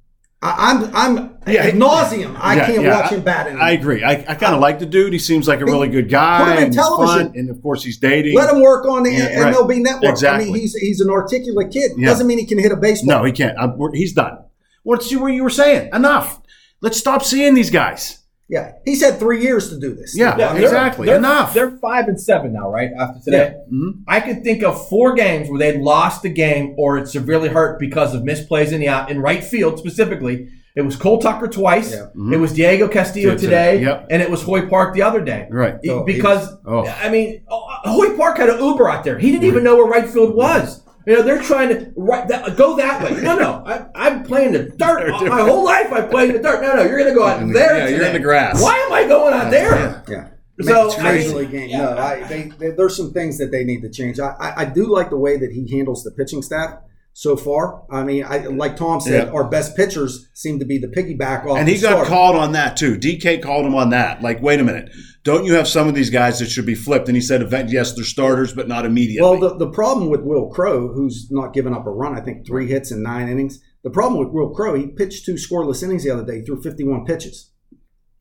[0.41, 2.37] I, I'm, I'm Yeah, ad nauseum.
[2.39, 3.65] I Yeah, can't yeah, watch him bat anymore.
[3.65, 4.05] I agree.
[4.05, 5.13] I, I kind of like the dude.
[5.13, 6.45] He seems like a really good guy.
[6.45, 7.27] Put him in television.
[7.31, 8.37] fun, and of course, he's dating.
[8.37, 9.53] Let him work on the Yeah, right.
[9.55, 10.23] MLB network.
[10.23, 11.91] I mean, he's he's an articulate kid.
[11.97, 12.07] Yeah.
[12.07, 13.19] Doesn't mean he can hit a baseball.
[13.19, 13.59] no, he can't.
[13.59, 14.39] I'm, he's done.
[14.83, 15.91] What's you, what you were saying?
[15.93, 16.41] Enough.
[16.81, 18.19] Let's stop seeing these guys.
[18.51, 20.17] Yeah, he's had three years to do this.
[20.17, 21.07] Yeah, Yeah, they're- exactly.
[21.07, 21.53] They're, Enough.
[21.53, 22.89] They're five and seven now, right?
[22.99, 24.01] After today, Mhm.
[24.09, 27.79] I could think of four games where they lost the game or it severely hurt
[27.79, 30.49] because of misplays in the out in right field specifically.
[30.75, 31.93] It was Cole Tucker twice.
[31.93, 32.07] Yeah.
[32.33, 33.73] It was Diego Castillo Yeah, today.
[33.79, 34.07] today, Yep.
[34.11, 35.47] and it was Hoy Park the other day.
[35.51, 35.75] Right.
[35.91, 36.87] Oh, because Oh.
[36.87, 39.19] I mean, oh, Hoy Park had an Uber out there.
[39.19, 40.81] He didn't even know where right field was.
[41.07, 43.21] You know, they're trying to right that, go that way.
[43.23, 45.11] No, no, I, I'm playing the dirt.
[45.27, 46.61] My whole life I played the dirt.
[46.61, 47.79] No, no, you're going to go out there.
[47.79, 48.61] Yeah, you're in the grass.
[48.63, 50.05] Why am I going out there?
[50.09, 50.29] Yeah.
[50.61, 51.71] So I Major mean, League game.
[51.71, 51.79] yeah.
[51.79, 54.19] No, I, they, they, there's some things that they need to change.
[54.19, 56.81] I, I, I do like the way that he handles the pitching staff
[57.19, 57.83] so far.
[57.91, 59.33] I mean, I like Tom said, Yeah.
[59.33, 61.59] our best pitchers seem to be the piggyback off.
[61.59, 62.09] And he got starter.
[62.09, 62.97] called on that too.
[62.97, 64.23] DK called him on that.
[64.23, 64.89] Like, wait a minute,
[65.25, 67.09] don't you have some of these guys that should be flipped?
[67.09, 69.29] And he said, "Event- yes, they're starters, but not immediately.
[69.29, 72.47] Well, the, the problem with Wil Crowe, who's not giving up a run, I think
[72.47, 73.61] three hits in nine innings.
[73.83, 77.05] The problem with Wil Crowe, he pitched two scoreless innings the other day through 51
[77.05, 77.51] pitches.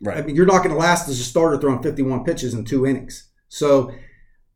[0.01, 0.17] right.
[0.17, 2.87] I mean, you're not going to last as a starter throwing 51 pitches in two
[2.87, 3.29] innings.
[3.47, 3.91] So,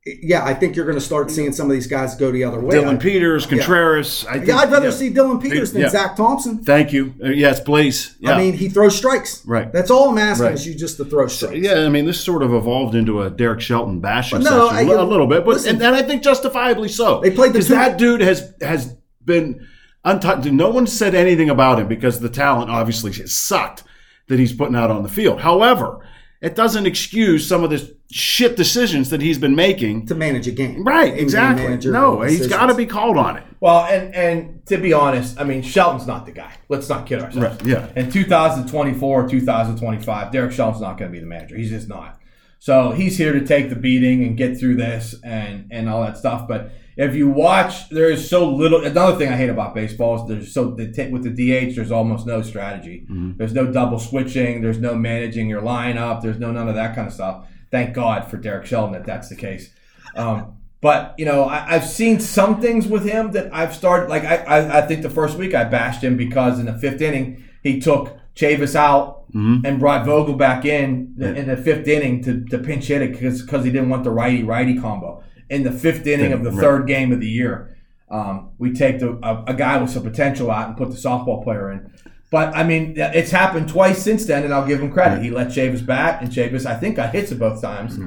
[0.06, 2.60] yeah, I think you're going to start seeing some of these guys go the other
[2.60, 2.76] way.
[2.76, 4.26] Dylan I- Peters, Contreras.
[4.28, 4.92] I think, yeah, I'd rather yeah.
[4.92, 5.90] see Dylan Peters than Yeah.
[5.90, 6.58] Zach Thompson.
[6.64, 7.14] Thank you.
[7.24, 8.16] Uh, yes, please.
[8.20, 8.32] Yeah.
[8.34, 9.46] I mean, he throws strikes.
[9.46, 9.72] Right.
[9.72, 10.54] That's all I'm asking Right.
[10.56, 11.56] is you just to throw strikes.
[11.58, 14.90] yeah, I mean, this sort of evolved into a Derek Shelton bashing But no, session
[14.90, 17.20] I- a little bit, but listen- and, and I think justifiably so.
[17.22, 19.68] They played because two- that dude has has been
[20.04, 20.46] untouched.
[20.52, 23.84] No one said anything about him because the talent obviously has sucked
[24.30, 25.42] that he's putting out on the field.
[25.42, 26.00] However,
[26.42, 30.08] it doesn't excuse some of the shit decisions that he's been making.
[30.08, 30.84] To manage a game.
[30.84, 31.92] Right, exactly.
[31.92, 33.44] No, he's got to be called on it.
[33.60, 36.54] Well, and and to be honest, I mean, Shelton's not the guy.
[36.68, 37.64] Let's not kid ourselves.
[37.64, 37.92] Right, yeah.
[37.96, 41.56] In 2024, 2025, Derek Shelton's not going to be the manager.
[41.56, 42.20] He's just not.
[42.58, 46.18] So he's here to take the beating and get through this and and all that
[46.18, 46.48] stuff.
[46.48, 46.72] But
[47.04, 48.84] if you watch, there is so little.
[48.84, 51.92] Another thing I hate about baseball is there's so the t- with the DH, there's
[51.92, 53.06] almost no strategy.
[53.38, 54.62] There's no double switching.
[54.62, 56.22] There's no managing your lineup.
[56.22, 57.48] There's no none of that kind of stuff.
[57.72, 59.74] Thank God for Derek Shelton that that's the case.
[60.16, 64.10] Um, but you know, I, I've seen some things with him that I've started.
[64.10, 67.02] Like I, I, I think the first week I bashed him because in the fifth
[67.02, 69.24] inning he took Chavis out
[69.66, 73.14] and brought Vogel back in the, in the fifth inning to, to pinch hit it
[73.14, 76.50] because because he didn't want the righty righty combo in the fifth inning of the
[76.52, 76.60] Right.
[76.62, 77.76] third game of the year.
[78.10, 81.44] Um, we take the, a, a guy with some potential out and put the softball
[81.44, 81.92] player in.
[82.32, 85.22] But I mean, it's happened twice since then, and I'll give him credit.
[85.22, 88.00] He let Chavis bat, and Chavis, I think, got hits both times.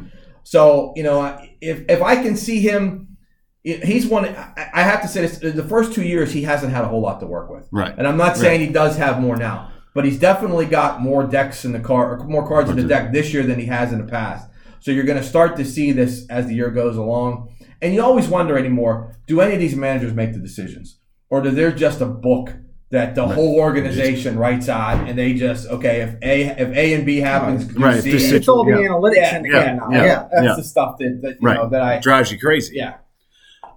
[0.42, 3.16] So you know, if if I can see him,
[3.62, 4.24] he's one.
[4.26, 7.20] I have to say this: the first two years he hasn't had a whole lot
[7.20, 7.68] to work with.
[7.70, 7.94] Right.
[7.96, 11.64] And I'm not saying he does have more now, but he's definitely got more decks
[11.66, 13.98] in the car, or more cards in the deck this year than he has in
[13.98, 14.48] the past.
[14.85, 17.49] So you're going to start to see this as the year goes along.
[17.81, 20.99] And you always wonder anymore: Do any of these managers make the decisions,
[21.31, 22.53] or do they just a book
[22.90, 27.07] that the whole organization writes on and they just okay if a if A and
[27.07, 28.11] B happens, do Right, C.
[28.12, 28.88] this It's all the Yeah.
[28.88, 29.88] analytics Yeah, in the yeah, now.
[29.90, 30.05] yeah.
[30.05, 30.29] Yeah.
[30.31, 30.55] that's Yeah.
[30.57, 31.57] the stuff that, that you Right.
[31.57, 32.75] know that I Drives you crazy.
[32.77, 32.97] yeah.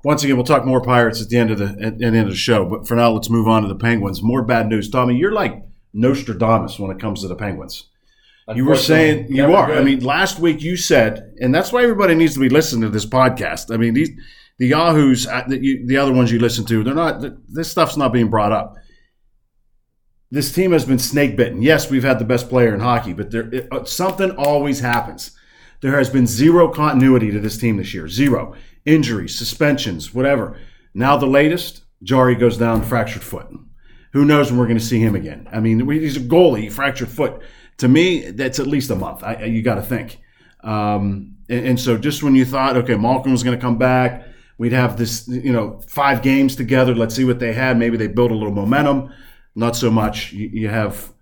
[0.03, 2.17] Once again, we'll talk more Pirates at the end of the at, at the end
[2.17, 2.65] of the show.
[2.65, 4.21] But for now, let's move on to the Penguins.
[4.21, 5.15] More bad news, Tommy.
[5.15, 7.85] You're like Nostradamus when it comes to the Penguins.
[8.55, 9.67] You were saying you are.
[9.67, 9.77] good.
[9.77, 12.89] I mean, last week you said, and that's why everybody needs to be listening to
[12.89, 13.73] this podcast.
[13.73, 14.09] I mean, these
[14.57, 17.23] the Yahoos, uh, the, you, the other ones you listen to, they're not.
[17.47, 18.75] This stuff's not being brought up.
[20.31, 21.61] This team has been snake bitten.
[21.61, 25.31] Yes, we've had the best player in hockey, but there it, uh, something always happens.
[25.81, 28.07] There has been zero continuity to this team this year.
[28.07, 28.55] Zero
[28.85, 30.59] injuries, suspensions, whatever.
[30.93, 33.47] Now the latest, Jarry goes down fractured foot.
[34.13, 35.47] Who knows when we're going to see him again?
[35.51, 37.41] I mean, he's a goalie, fractured foot.
[37.77, 39.23] To me, that's at least a month.
[39.23, 40.19] I, you got to think.
[40.63, 44.25] Um, and, and so, just when you thought, okay, Malkin was going to come back,
[44.57, 46.95] we'd have this, you know, five games together.
[46.95, 47.77] Let's see what they had.
[47.77, 49.11] Maybe they build a little momentum.
[49.55, 50.33] Not so much.
[50.33, 51.13] You, you have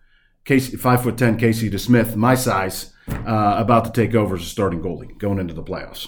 [0.46, 4.46] Casey, five foot ten, Casey DeSmith, my size, uh, about to take over as a
[4.46, 6.08] starting goalie going into the playoffs.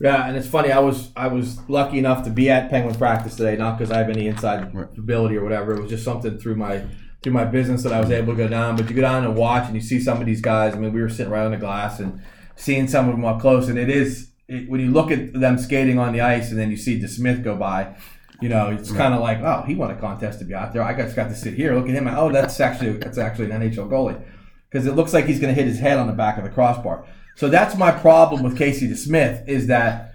[0.00, 0.72] Yeah, and it's funny.
[0.72, 3.98] I was I was lucky enough to be at Penguin practice today, not because I
[3.98, 5.74] have any inside ability or whatever.
[5.74, 6.84] It was just something through my
[7.22, 8.76] through my business that I was able to go down.
[8.76, 10.74] But you go down and watch, and you see some of these guys.
[10.74, 12.20] I mean, we were sitting right on the glass and
[12.56, 15.58] seeing some of them up close, and it is it, when you look at them
[15.58, 17.96] skating on the ice, and then you see DeSmith go by.
[18.40, 20.82] You know, it's kind of like, oh, he won a contest to be out there.
[20.82, 21.74] I just got to sit here.
[21.74, 22.06] Look at him.
[22.06, 24.22] Oh, that's actually that's actually an NHL goalie
[24.70, 26.50] because it looks like he's going to hit his head on the back of the
[26.50, 27.06] crossbar.
[27.34, 30.14] So that's my problem with Casey DeSmith is that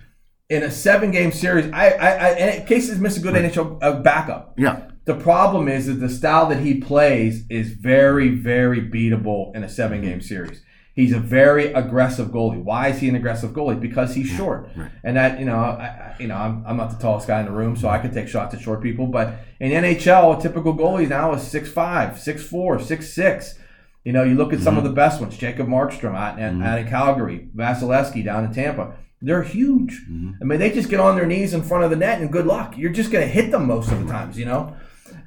[0.49, 4.01] in a seven game series, I, I, I and Casey's missed a good NHL uh,
[4.01, 4.53] backup.
[4.57, 4.90] Yeah.
[5.05, 9.69] The problem is that the style that he plays is very, very beatable in a
[9.69, 10.21] seven game mm-hmm.
[10.21, 10.61] series.
[10.93, 12.61] He's a very aggressive goalie.
[12.61, 13.79] Why is he an aggressive goalie?
[13.79, 14.69] Because he's short,
[15.03, 17.51] and that you know, I, you know, I'm, I'm not the tallest guy in the
[17.51, 19.07] room, so I can take shots at short people.
[19.07, 23.57] But in NHL, a typical goalie now is six five, six four, six six.
[24.03, 24.89] You know, you look at some of mm-hmm.
[24.89, 26.63] the best ones: Jacob Markstrom out, in mm-hmm.
[26.63, 28.93] out in Calgary, Vasilevskiy down in Tampa.
[29.21, 30.01] They're huge.
[30.41, 32.47] I mean, they just get on their knees in front of the net, and good
[32.47, 32.77] luck.
[32.77, 34.75] You're just going to hit them most of the times, you know.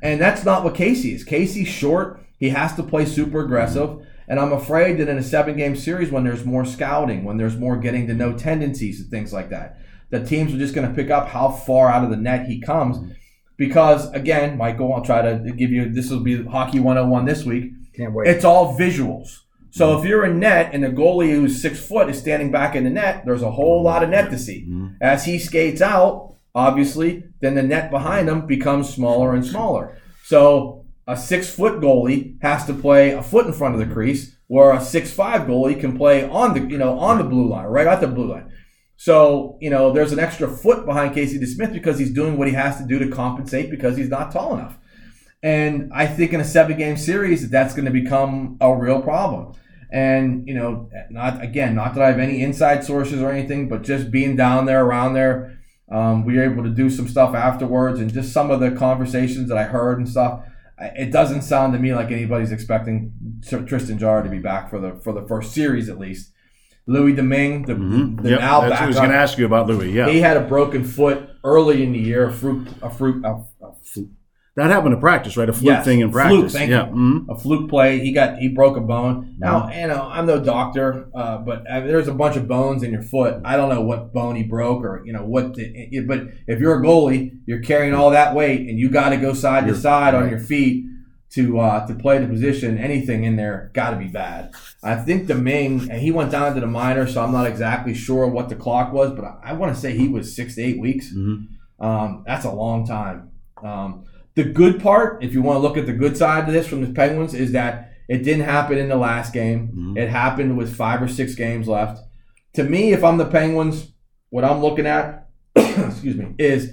[0.05, 1.25] And that's not what Casey is.
[1.25, 2.21] Casey's short.
[2.39, 4.07] He has to play super aggressive.
[4.29, 7.57] And I'm afraid that in a seven game series, when there's more scouting, when there's
[7.57, 9.79] more getting to know tendencies and things like that,
[10.11, 12.61] the teams are just going to pick up how far out of the net he
[12.61, 13.15] comes.
[13.57, 17.73] Because again, Michael, I'll try to give you this will be hockey 101 this week.
[17.97, 18.29] Can't wait.
[18.29, 19.41] It's all visuals.
[19.71, 22.85] So if you're in net and the goalie who's six foot is standing back in
[22.85, 24.67] the net, there's a whole lot of net to see.
[24.69, 24.97] Mm-hmm.
[25.01, 30.01] As he skates out, obviously, then the net behind them becomes smaller and smaller.
[30.25, 34.37] So a six foot goalie has to play a foot in front of the crease,
[34.47, 37.67] where a six five goalie can play on the you know on the blue line,
[37.67, 38.51] right at the blue line.
[38.97, 42.55] So you know there's an extra foot behind Casey DeSmith because he's doing what he
[42.55, 44.79] has to do to compensate because he's not tall enough.
[45.43, 49.53] And I think in a seven game series, that's going to become a real problem.
[49.93, 53.83] And you know, not again, not that I have any inside sources or anything, but
[53.83, 55.59] just being down there, around there,
[55.91, 59.49] um, we were able to do some stuff afterwards, and just some of the conversations
[59.49, 60.45] that I heard and stuff.
[60.79, 63.13] It doesn't sound to me like anybody's expecting
[63.67, 66.33] Tristan Jarry to be back for the for the first series at least.
[66.87, 68.23] Louis Domingue, the, Mhm.
[68.23, 69.91] the Yep, now that's I was going to ask you about Louis.
[69.93, 73.37] Yeah, he had a broken foot early in the year, a fruit, a fruit, a,
[73.65, 73.73] a
[74.57, 75.49] that happened to practice, right?
[75.49, 76.53] A fluke Yes, thing in fluke, practice.
[76.53, 76.87] thank yeah.
[76.87, 77.27] mhm.
[77.29, 77.99] a fluke play.
[78.01, 79.35] He got he broke a bone.
[79.39, 79.81] Now, Mm-hmm.
[79.81, 83.03] you know, I'm no doctor, uh, but uh, there's a bunch of bones in your
[83.03, 83.41] foot.
[83.45, 85.55] I don't know what bone he broke or you know what.
[85.55, 89.17] The, but if you're a goalie, you're carrying all that weight, and you got to
[89.17, 90.85] go side to You're- side on your feet
[91.31, 92.79] to uh, to play the position.
[92.79, 94.53] Anything in there got to be bad.
[94.85, 98.29] I think Domingue, and he went down to the minor, so I'm not exactly sure
[98.29, 100.79] what the clock was, but I, I want to say he was six to eight
[100.79, 101.13] weeks.
[101.13, 101.47] Mhm.
[101.81, 103.31] Um, that's a long time.
[103.63, 104.05] Um,
[104.35, 106.81] the good part, if you want to look at the good side of this from
[106.85, 109.73] the Penguins, is that it didn't happen in the last game.
[109.75, 109.99] Mhm.
[109.99, 112.01] It happened with five or six games left.
[112.55, 113.93] To me, if I'm the Penguins,
[114.31, 116.73] what I'm looking at, excuse me, is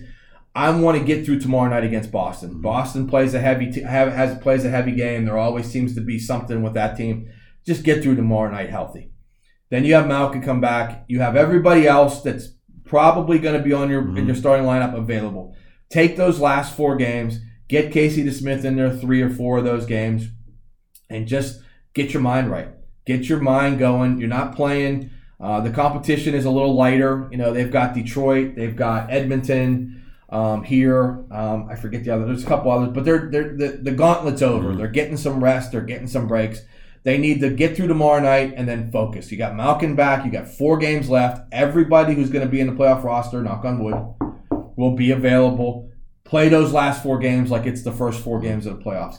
[0.53, 2.61] I want to get through tomorrow night against Boston.
[2.61, 5.25] Boston plays a heavy, have, has plays a heavy game.
[5.25, 7.29] There always seems to be something with that team.
[7.65, 9.11] Just get through tomorrow night healthy.
[9.69, 11.05] Then you have Malkin come back.
[11.07, 12.49] You have everybody else that's
[12.83, 15.55] probably going to be on your in your starting lineup available.
[15.89, 17.39] Take those last four games.
[17.71, 20.27] Get Casey DeSmith in there three or four of those games,
[21.09, 21.61] and just
[21.93, 22.67] get your mind right.
[23.05, 24.19] Get your mind going.
[24.19, 25.09] You're not playing.
[25.39, 27.29] Uh, the competition is a little lighter.
[27.31, 31.23] You know they've got Detroit, they've got Edmonton um, here.
[31.31, 32.25] Um, I forget the other.
[32.25, 34.75] There's a couple others, but they're, they're the the gauntlet's over.
[34.75, 35.71] They're getting some rest.
[35.71, 36.59] They're getting some breaks.
[37.03, 39.31] They need to get through tomorrow night and then focus.
[39.31, 40.25] You got Malkin back.
[40.25, 41.47] You got four games left.
[41.53, 43.95] Everybody who's going to be in the playoff roster, knock on wood,
[44.75, 45.90] will be available.
[46.31, 49.17] Play those last four games like it's the first four games of the playoffs.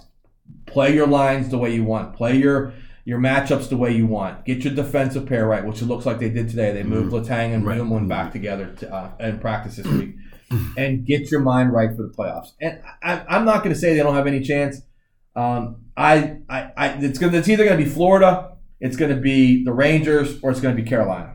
[0.65, 2.17] Play your lines the way you want.
[2.17, 2.73] Play your
[3.05, 4.47] your matchups the way you want.
[4.47, 6.73] Get your defensive pair right, which it looks like they did today.
[6.73, 8.09] They moved Letang and Right.
[8.09, 10.15] Back together to, uh, in practice this week,
[10.79, 12.53] and get your mind right for the playoffs.
[12.63, 14.81] And I, I'm not going to say they don't have any chance.
[15.37, 19.21] Um, I, I, I, it's gonna, it's either going to be Florida, it's going to
[19.21, 21.35] be the Rangers, or it's going to be Carolina.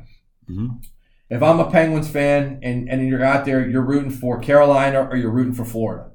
[0.50, 0.82] Mhm.
[1.30, 5.18] If I'm a Penguins fan and, and you're out there, you're rooting for Carolina or
[5.18, 6.12] you're rooting for Florida.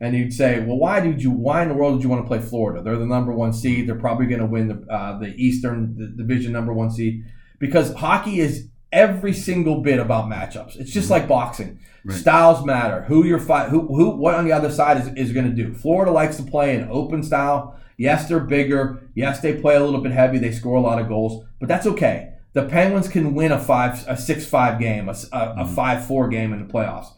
[0.00, 1.30] And you'd say, well, why did you?
[1.30, 2.82] Why in the world did you want to play Florida?
[2.82, 3.88] They're the number one seed.
[3.88, 7.24] They're probably going to win the uh, the Eastern the Division number one seed
[7.58, 10.76] because hockey is every single bit about matchups.
[10.76, 11.80] It's just like boxing.
[12.04, 12.18] Right.
[12.18, 13.02] Styles matter.
[13.02, 13.70] Who you're fight.
[13.70, 15.72] Who who what on the other side is, is going to do.
[15.72, 17.78] Florida likes to play an open style.
[17.96, 19.08] Yes, they're bigger.
[19.14, 20.38] Yes, they play a little bit heavy.
[20.38, 22.33] They score a lot of goals, but that's okay.
[22.54, 25.16] The Penguins can win a five a six five game, a, a- a
[25.64, 25.74] mm-hmm.
[25.74, 27.08] five four game in the playoffs.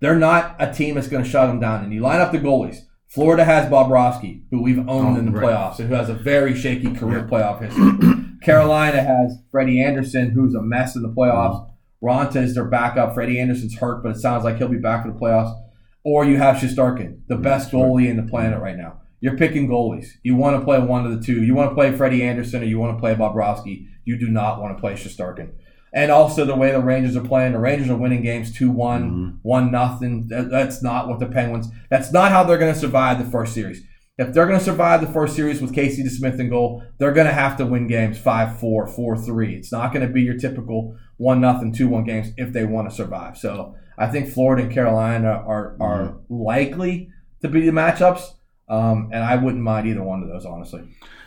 [0.00, 1.84] They're not a team that's going to shut them down.
[1.84, 2.78] And you line up the goalies.
[3.08, 5.44] Florida has Bobrovsky, who we've owned Oh, in the right.
[5.46, 8.24] playoffs and who has a very shaky career playoff history.
[8.42, 11.68] Carolina has Freddie Andersen, who's a mess in the playoffs.
[12.02, 13.14] Raanta is their backup.
[13.14, 15.58] Freddie Andersen's hurt, but it sounds like he'll be back for the playoffs.
[16.04, 19.00] Or you have Shesterkin, the best goalie in the planet right now.
[19.20, 20.06] You're picking goalies.
[20.22, 21.42] You want to play one of the two.
[21.42, 23.86] You want to play Freddie Andersen or you want to play Bobrovsky.
[24.08, 25.50] You do not want to play Shesterkin.
[25.92, 29.10] And also the way the Rangers are playing, the Rangers are winning games 2 one,
[29.10, 29.36] mm-hmm.
[29.42, 30.26] 1 nothing.
[30.28, 33.82] That's not what the Penguins, that's not how they're going to survive the first series.
[34.16, 37.26] If they're going to survive the first series with Casey DeSmith in goal, they're going
[37.26, 39.56] to have to win games 5 4, 4 3.
[39.56, 42.88] It's not going to be your typical 1 nothing, 2 1 games if they want
[42.88, 43.36] to survive.
[43.36, 46.34] So I think Florida and Carolina are, are mm-hmm.
[46.34, 47.10] likely
[47.42, 48.22] to be the matchups.
[48.68, 50.82] Um, and I wouldn't mind either one of those, honestly.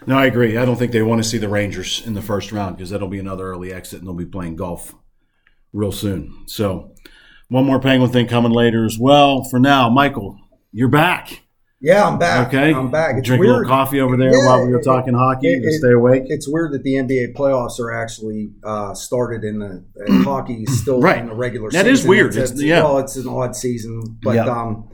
[0.05, 0.57] No, I agree.
[0.57, 3.07] I don't think they want to see the Rangers in the first round because that'll
[3.07, 4.93] be another early exit, and they'll be playing golf
[5.73, 6.43] real soon.
[6.47, 6.93] So,
[7.49, 9.43] one more Penguin thing coming later as well.
[9.43, 10.37] For now, Michael,
[10.71, 11.41] you're back.
[11.83, 12.47] Yeah, I'm back.
[12.49, 13.15] Okay, I'm back.
[13.17, 15.63] It's Drink a little coffee over there Yeah, while we were it- talking hockey it-
[15.63, 16.25] to stay awake.
[16.27, 20.79] It's weird that the NBA playoffs are actually uh, started in the and hockey is
[20.79, 21.17] still Right.
[21.17, 21.91] in the regular That season.
[21.93, 22.27] is weird.
[22.35, 22.83] It's, It's- yeah.
[22.83, 24.45] Well, it's an odd season, but Yeah.
[24.45, 24.89] um,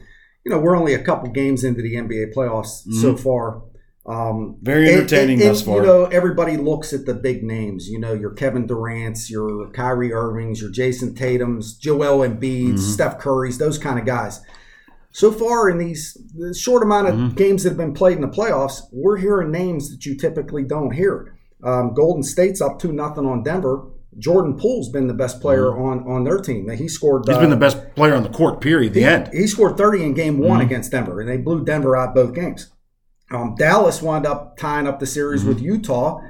[0.48, 3.00] you know we're only a couple games into the NBA playoffs Mm-hmm.
[3.02, 3.62] so far.
[4.06, 5.76] Um, Very entertaining and- and, thus far.
[5.76, 7.88] You know, everybody looks at the big names.
[7.90, 12.92] You know, your Kevin Durant's, your Kyrie Irvings, your Jayson Tatum's, Joel Embiid's, Mm-hmm.
[12.92, 14.40] Steph Curry's, those kind of guys.
[15.10, 17.34] So far in these the short amount of Mm-hmm.
[17.36, 20.92] games that have been played in the playoffs, we're hearing names that you typically don't
[20.92, 21.34] hear.
[21.62, 23.88] Um, Golden State's up two nothing on Denver.
[24.16, 26.68] Jordan Poole's been the best player on on their team.
[26.70, 27.22] He scored.
[27.22, 27.30] Mm-hmm.
[27.32, 28.60] He's uh, been the best player on the court.
[28.60, 28.94] Period.
[28.94, 29.28] The he, end.
[29.32, 30.64] He scored 30 in game one Mhm.
[30.64, 32.70] against Denver, and they blew Denver out both games.
[33.30, 35.48] Um, Dallas wound up tying up the series Mm-hmm.
[35.50, 36.20] with Utah.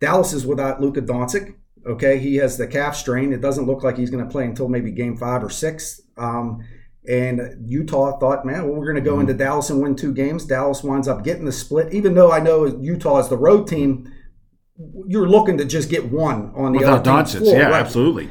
[0.00, 1.54] Dallas is without Luka Doncic.
[1.86, 3.32] Okay, he has the calf strain.
[3.32, 6.00] It doesn't look like he's going to play until maybe game five or six.
[6.16, 6.60] Um,
[7.08, 9.16] and Utah thought, man, well, we're going to Mm-hmm.
[9.16, 10.44] go into Dallas and win two games.
[10.46, 14.10] Dallas winds up getting the split, even though I know Utah is the road team.
[15.06, 17.74] You're looking to just get one on the Without other team's Doncic, floor, yeah, right?
[17.80, 18.30] absolutely.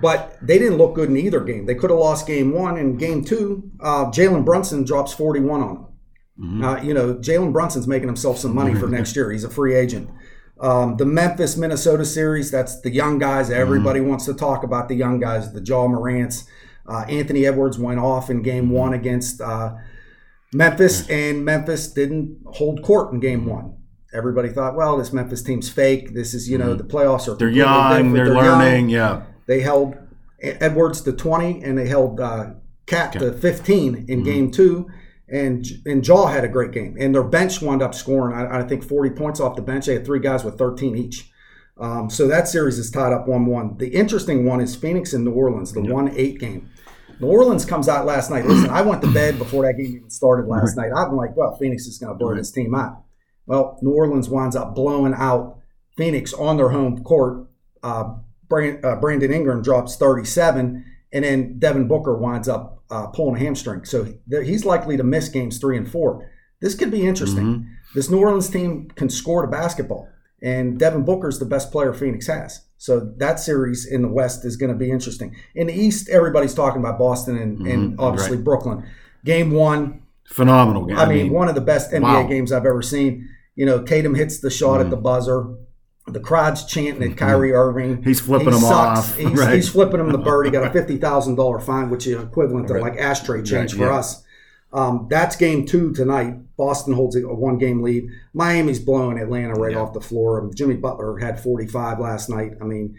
[0.00, 1.64] But they didn't look good in either game.
[1.66, 3.70] They could have lost game one and game two.
[3.80, 5.86] Uh, Jalen Brunson drops 41 on them.
[6.38, 6.64] Mm-hmm.
[6.64, 9.30] Uh, you know, Jalen Brunson's making himself some money for next year.
[9.32, 10.10] He's a free agent.
[10.60, 13.50] Um, the Memphis Minnesota series, that's the young guys.
[13.50, 14.08] Everybody Mm-hmm.
[14.10, 16.44] wants to talk about the young guys, the Ja Morants.
[16.86, 19.74] Uh, Anthony Edwards went off in game one against uh,
[20.52, 23.74] Memphis, and Memphis didn't hold court in game one.
[24.16, 26.14] Everybody thought, well, this Memphis team's fake.
[26.14, 27.38] This is, you know, the playoffs are Mm-hmm.
[27.38, 28.12] They're young.
[28.12, 28.36] They're, young.
[28.36, 28.88] learning.
[28.88, 29.22] Yeah.
[29.46, 29.96] They held
[30.40, 32.50] Edwards to 20 and they held uh,
[32.86, 34.12] Cat to 15 Mm-hmm.
[34.12, 34.88] in game two.
[35.28, 36.96] And, and Ja had a great game.
[37.00, 39.86] And their bench wound up scoring, I, I think, 40 points off the bench.
[39.86, 41.30] They had three guys with 13 each.
[41.78, 43.76] Um, so that series is tied up 1 1.
[43.78, 46.70] The interesting one is Phoenix and New Orleans, the 1 8 game.
[47.20, 48.46] New Orleans comes out last night.
[48.46, 50.90] Listen, I went to bed before that game even started last night.
[50.94, 53.02] I'm like, well, Phoenix is going to blow this team out.
[53.46, 55.58] Well, New Orleans winds up blowing out
[55.96, 57.46] Phoenix on their home court.
[57.82, 58.14] Uh,
[58.48, 63.38] Brand, uh, Brandon Ingram drops 37, and then Devin Booker winds up uh, pulling a
[63.38, 63.84] hamstring.
[63.84, 66.30] So he's likely to miss games three and four.
[66.60, 67.68] This could be interesting.
[67.94, 70.08] This New Orleans team can score the basketball,
[70.42, 72.62] and Devin Booker is the best player Phoenix has.
[72.78, 75.34] So that series in the West is going to be interesting.
[75.54, 78.86] In the East, everybody's talking about Boston and, and obviously Brooklyn.
[79.24, 80.98] Game one, Phenomenal game.
[80.98, 82.26] I mean, one of the best NBA wow.
[82.26, 83.28] games I've ever seen.
[83.56, 85.48] You know, Tatum hits the shot at the buzzer.
[86.06, 88.02] The crowd's chanting at Kyrie Irving.
[88.04, 88.98] He's flipping He him sucks.
[89.10, 89.54] off, He's, right.
[89.54, 90.46] he's flipping him the bird.
[90.46, 92.82] He got a fifty thousand dollar fine, which is equivalent to Right.
[92.82, 93.98] like ashtray change Right, for yeah.
[93.98, 94.22] us.
[94.72, 96.34] Um, that's game two tonight.
[96.56, 98.08] Boston holds a one game lead.
[98.34, 99.78] Miami's blowing Atlanta right Yeah.
[99.80, 100.40] off the floor.
[100.40, 102.52] Um, Jimmy Butler had 45 last night.
[102.60, 102.94] I mean,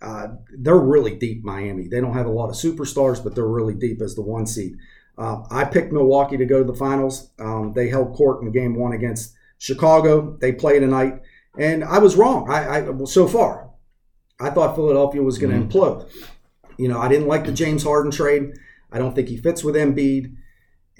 [0.00, 1.88] uh, they're really deep, Miami.
[1.88, 4.76] They don't have a lot of superstars, but they're really deep as the one seed.
[5.18, 7.30] Uh, I picked Milwaukee to go to the finals.
[7.40, 10.36] Um, they held court in game one against Chicago.
[10.40, 11.20] They play tonight.
[11.58, 12.50] And I was wrong.
[12.50, 13.70] I, I so far,
[14.40, 15.78] I thought Philadelphia was going to Mm-hmm.
[15.78, 16.10] implode.
[16.78, 18.52] You know, I didn't like the James Harden trade.
[18.92, 20.34] I don't think he fits with Embiid.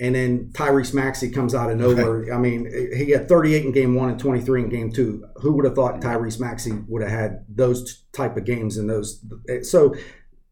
[0.01, 2.33] And then Tyrese Maxey comes out of nowhere.
[2.35, 5.25] I mean, he had 38 in game one and 23 in game two.
[5.37, 9.25] Who would have thought Tyrese Maxey would have had those type of games in those?
[9.63, 9.95] So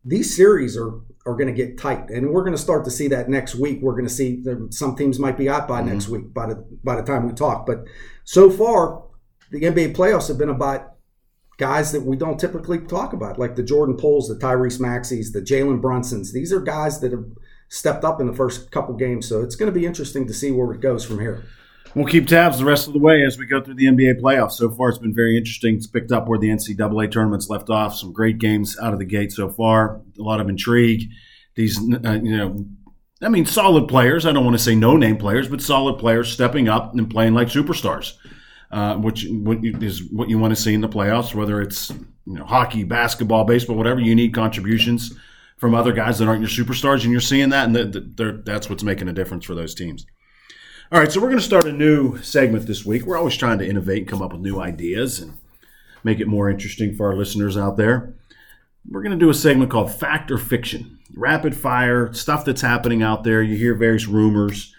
[0.04, 3.09] these series are are going to get tight, and we're going to start to see
[3.09, 3.81] that next week.
[3.83, 5.93] We're going to see some teams might be out by mm-hmm.
[5.93, 7.66] next week by the by the time we talk.
[7.66, 7.85] But
[8.24, 9.03] so far,
[9.51, 10.95] the NBA playoffs have been about
[11.59, 15.41] guys that we don't typically talk about, like the Jordan Pooles, the Tyrese Maxies, the
[15.41, 16.33] Jalen Brunsons.
[16.33, 17.24] These are guys that have
[17.68, 19.27] stepped up in the first couple games.
[19.27, 21.45] So it's going to be interesting to see where it goes from here.
[21.97, 24.53] We'll keep tabs the rest of the way as we go through the NBA playoffs.
[24.53, 25.76] So far, it's been very interesting.
[25.76, 27.97] It's picked up where the NCAA tournaments left off.
[27.97, 30.03] Some great games out of the gate so far.
[30.18, 31.09] A lot of intrigue.
[31.55, 32.66] These, uh, you know,
[33.22, 34.26] I mean, solid players.
[34.26, 37.32] I don't want to say no name players, but solid players stepping up and playing
[37.32, 38.12] like superstars,
[38.70, 41.34] uh, which what you, is what you want to see in the playoffs.
[41.34, 41.88] Whether it's
[42.26, 45.14] you know hockey, basketball, baseball, whatever, you need contributions
[45.57, 48.68] from other guys that aren't your superstars, and you're seeing that, and th- th- that's
[48.68, 50.05] what's making a difference for those teams.
[50.93, 53.07] All right, so we're going to start a new segment this week.
[53.07, 55.37] We're always trying to innovate and come up with new ideas and
[56.05, 58.14] make it more interesting for our listeners out there.
[58.89, 61.01] We're going to do a segment called Fact or Fiction.
[61.12, 63.43] Rapid fire, stuff that's happening out there.
[63.43, 64.72] You hear various rumors.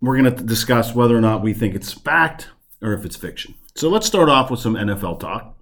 [0.00, 2.48] We're going to discuss whether or not we think it's fact
[2.80, 3.54] or if it's fiction.
[3.74, 5.54] So let's start off with some NFL talk.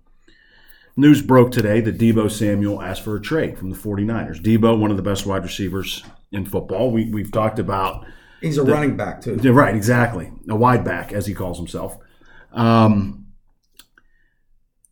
[0.97, 4.41] News broke today that Deebo Samuel asked for a trade from the 49ers.
[4.41, 6.93] Deebo, one of the best wide receivers in football.
[6.93, 8.07] We, we've talked about
[8.41, 9.37] He's a running back too.
[9.53, 10.31] right, exactly.
[10.49, 11.99] A wide back, as he calls himself.
[12.53, 13.27] Um,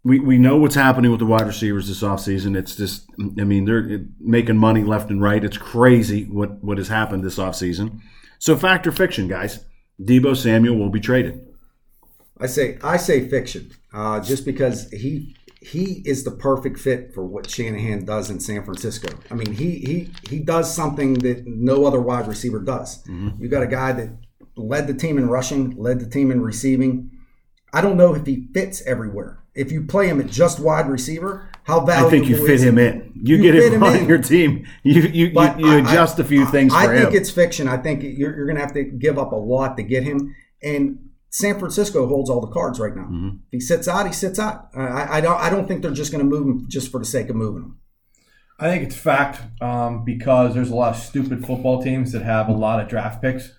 [0.03, 2.57] we, we know what's happening with the wide receivers this offseason.
[2.57, 5.42] It's just, I mean, they're making money left and right.
[5.42, 8.01] It's crazy what, what has happened this offseason.
[8.38, 9.64] So, fact or fiction, guys?
[10.01, 11.47] Deebo Samuel will be traded.
[12.38, 15.34] I say I say fiction, uh, just because he
[15.73, 19.09] he is the perfect fit for what Shanahan does in San Francisco.
[19.31, 23.03] I mean, he he he does something that no other wide receiver does.
[23.05, 23.43] Mm-hmm.
[23.43, 24.11] You got a guy that
[24.57, 27.11] led the team in rushing, led the team in receiving.
[27.73, 29.41] I don't know if he fits everywhere.
[29.55, 32.79] If you play him at just wide receiver, how valuable I think you fit him
[32.79, 33.12] in.
[33.14, 34.09] You, You get him him on in.
[34.09, 34.67] your team.
[34.83, 37.17] You you, you, But you I- adjust I- a few things I think him.
[37.17, 37.67] it's fiction.
[37.67, 40.35] I think you're, you're going to have to give up a lot to get him.
[40.62, 41.06] And
[41.39, 43.03] San Francisco holds all the cards right now.
[43.05, 43.28] Mm-hmm.
[43.28, 44.68] If he sits out, he sits out.
[44.74, 45.39] I, I don't.
[45.39, 47.62] I don't think they're just going to move him just for the sake of moving
[47.62, 47.78] him.
[48.59, 52.49] I think it's fact um, because there's a lot of stupid football teams that have
[52.49, 53.53] a lot of draft picks.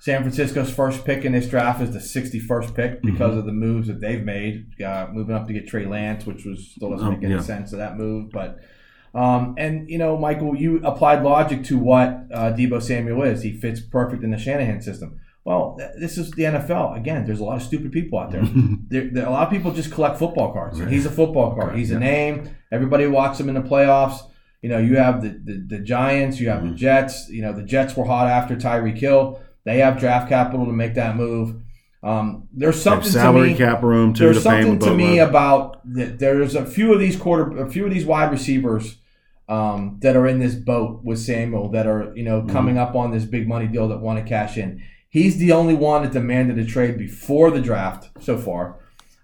[0.00, 3.38] San Francisco's first pick in this draft is the 61st pick because Mm-hmm.
[3.40, 6.68] of the moves that they've made, uh, moving up to get Trey Lance, which was
[6.74, 7.40] still doesn't Oh, make any yeah.
[7.40, 8.30] sense of that move.
[8.30, 8.58] But
[9.14, 13.42] um, and you know, Michael, you applied logic to what uh, Deebo Samuel is.
[13.42, 15.20] He fits perfect in the Shanahan system.
[15.44, 16.96] Well, this is the NFL.
[16.96, 18.42] Again, there's a lot of stupid people out there.
[18.88, 20.78] there, there a lot of people just collect football cards.
[20.78, 21.76] And he's a football card.
[21.76, 22.50] He's a name.
[22.70, 24.20] Everybody watches him in the playoffs.
[24.60, 26.70] You know, you have the, the, the Giants, you have Mm-hmm.
[26.72, 27.28] the Jets.
[27.30, 29.40] You know, the Jets were hot after Tyreek Hill.
[29.64, 31.62] They have draft capital to make that move.
[32.02, 33.56] Um, there's something to salary me.
[33.56, 35.28] cap room too There's to something to me boatload.
[35.28, 36.18] about that.
[36.18, 38.98] There's a few of these quarter, a few of these wide receivers
[39.48, 42.46] um, that are in this boat with Samuel that are you Mm-hmm.
[42.46, 44.82] know coming up on this big money deal that want to cash in.
[45.08, 48.76] He's the only one that demanded a trade before the draft so far,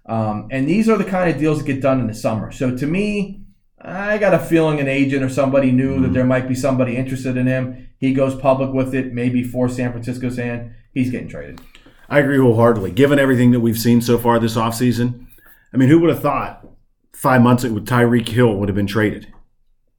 [0.07, 2.51] um, and these are the kind of deals that get done in the summer.
[2.51, 3.41] So to me,
[3.79, 6.03] I got a feeling an agent or somebody knew Mm-hmm.
[6.03, 7.87] that there might be somebody interested in him.
[7.99, 10.73] He goes public with it, maybe for San Francisco's hand.
[10.91, 11.61] He's getting traded.
[12.09, 12.91] I agree wholeheartedly.
[12.91, 15.27] Given everything that we've seen so far this offseason,
[15.73, 16.67] I mean, who would have thought
[17.13, 19.27] five months ago Tyreek Hill would have been traded,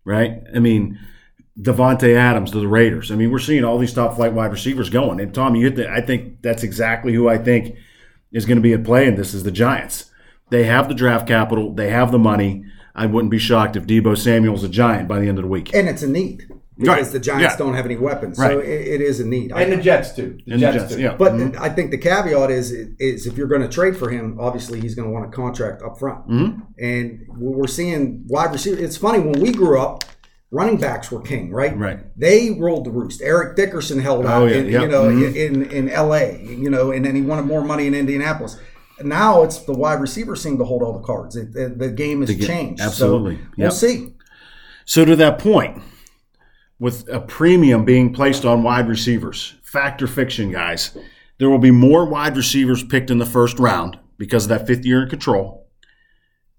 [0.04, 0.42] right?
[0.54, 0.98] I mean,
[1.60, 3.10] Davante Adams to the Raiders.
[3.10, 5.20] I mean, we're seeing all these top flight wide receivers going.
[5.20, 7.76] And Tom, you hit the, I think that's exactly who I think
[8.32, 10.10] is going to be at play in this is the Giants.
[10.50, 11.72] They have the draft capital.
[11.72, 12.64] They have the money.
[12.94, 15.74] I wouldn't be shocked if Deebo Samuel's a Giant by the end of the week.
[15.74, 16.44] And it's a need
[16.78, 17.04] because Right.
[17.12, 17.56] the Giants Yeah.
[17.56, 18.52] don't have any weapons, Right.
[18.52, 19.50] so it, it is a need.
[19.52, 20.36] I- And the Jets too.
[20.46, 21.00] The And the Jets, Jets, too.
[21.00, 21.14] yeah.
[21.18, 21.56] But Mhm.
[21.58, 24.94] I think the caveat is is if you're going to trade for him, obviously he's
[24.94, 26.28] going to want a contract up front.
[26.28, 26.60] Mm-hmm.
[26.78, 28.78] And we're seeing wide receiver.
[28.82, 30.04] It's funny when we grew up,
[30.50, 31.76] running backs were king, right?
[31.76, 32.00] Right.
[32.18, 33.20] They rolled the roost.
[33.22, 35.34] Eric Dickerson held out, Oh, yeah, in, yep, you know, mhm.
[35.34, 36.42] in in L.A.
[36.42, 38.58] You know, and then he wanted more money in Indianapolis.
[39.02, 41.36] Now it's the wide receivers seem to hold all the cards.
[41.36, 42.80] It, the, the game has get- changed.
[42.80, 43.38] So absolutely.
[43.58, 44.14] we'll see.
[44.86, 45.82] So to that point,
[46.78, 50.96] with a premium being placed on wide receivers, fact or fiction, guys,
[51.38, 54.86] there will be more wide receivers picked in the first round because of that fifth
[54.86, 55.66] year in control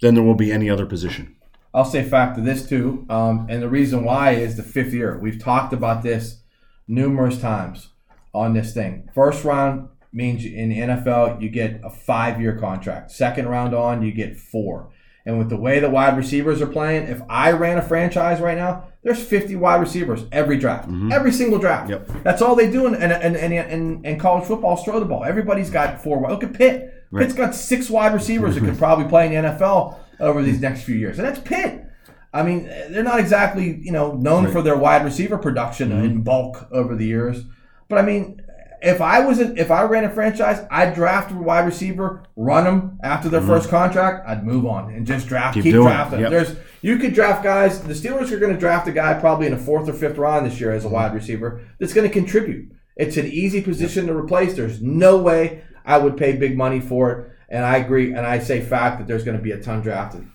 [0.02, 1.37] than there will be any other position.
[1.74, 5.18] I'll say factor this too, um, and the reason why is the fifth year.
[5.18, 6.42] We've talked about this
[6.88, 7.90] numerous times
[8.34, 9.10] on this thing.
[9.14, 13.12] First round means in the NFL you get a five-year contract.
[13.12, 14.90] Second round on you get four.
[15.26, 18.58] And with the way the wide receivers are playing, if I ran a franchise right
[18.58, 21.90] now, there's 50 wide receivers every draft, every single draft.
[21.90, 22.24] Yep.
[22.24, 25.26] That's all they do in, in, in, in, in, in college football throw the ball.
[25.26, 26.22] Everybody's got four.
[26.30, 26.94] Look at Pitt.
[27.14, 30.84] Pitt's got six wide receivers that could probably play in the NFL over these next
[30.84, 31.20] few years.
[31.20, 31.86] And that's Pitt.
[32.34, 36.06] I mean, they're not exactly, you know, known for their wide receiver production mm-hmm.
[36.06, 37.44] in bulk over the years.
[37.88, 38.42] But I mean,
[38.82, 42.66] if I was a, if I ran a franchise, I'd draft a wide receiver, run
[42.66, 43.50] them after their mm-hmm.
[43.50, 46.20] first contract, I'd move on and just draft, Keep keep, drafting.
[46.20, 46.30] Yep.
[46.30, 47.82] There's you could draft guys.
[47.82, 50.46] The Steelers are going to draft a guy probably in the fourth or fifth round
[50.46, 50.96] this year as a mm-hmm.
[50.96, 52.72] wide receiver that's going to contribute.
[52.96, 54.56] It's an easy position to replace.
[54.56, 57.32] There's no way I would pay big money for it.
[57.50, 60.28] And I agree, and I say fact that there's going to be a ton drafted.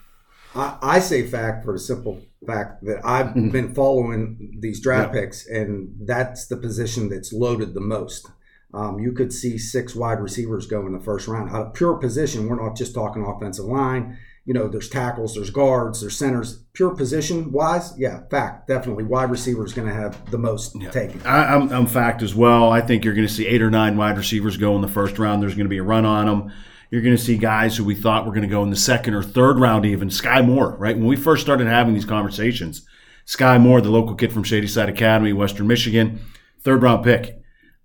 [0.54, 5.46] I, I say fact for the simple fact that I've been following these draft picks,
[5.46, 8.28] and that's the position that's loaded the most.
[8.74, 11.96] Um, you could see six wide receivers go in the first round out of pure
[11.96, 12.48] position.
[12.48, 14.18] We're not just talking offensive line.
[14.44, 16.64] You know, there's tackles, there's guards, there's centers.
[16.72, 19.04] Pure position wise, yeah, fact, definitely.
[19.04, 21.20] Wide receiver is going to have the most taken.
[21.24, 22.72] I, I'm, I'm fact as well.
[22.72, 25.18] I think you're going to see eight or nine wide receivers go in the first
[25.18, 25.42] round.
[25.42, 26.52] There's going to be a run on them.
[26.93, 29.14] You're going to see guys who we thought were going to go in the second
[29.14, 30.76] or third round, even Skyy Moore.
[30.76, 32.86] Right when we first started having these conversations,
[33.26, 36.20] Skyy Moore, the local kid from Shady Side Academy, Western Michigan,
[36.61, 37.28] third round pick.
[37.28, 37.38] A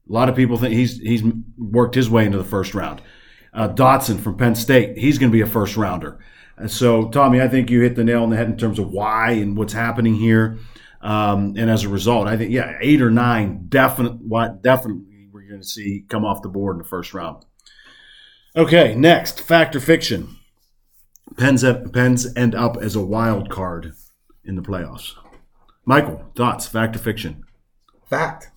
[0.10, 1.24] lot of people think he's he's
[1.58, 3.02] worked his way into the first round.
[3.54, 6.20] Uh, Dotson from Penn State, he's going to be a first rounder.
[6.58, 8.92] And so, Tommy, I think you hit the nail on the head in terms of
[8.92, 10.58] why and what's happening here.
[11.00, 14.20] Um, and as a result, I think yeah, eight or nine definite,
[14.62, 17.46] definitely we're going to see come off the board in the first round.
[18.58, 20.36] Okay, next fact or fiction.
[21.38, 23.94] Pens Pens end up as a wild card
[24.44, 25.14] in the playoffs.
[25.86, 26.66] Michael, thoughts?
[26.66, 27.44] Fact or fiction?
[28.10, 28.50] Fact.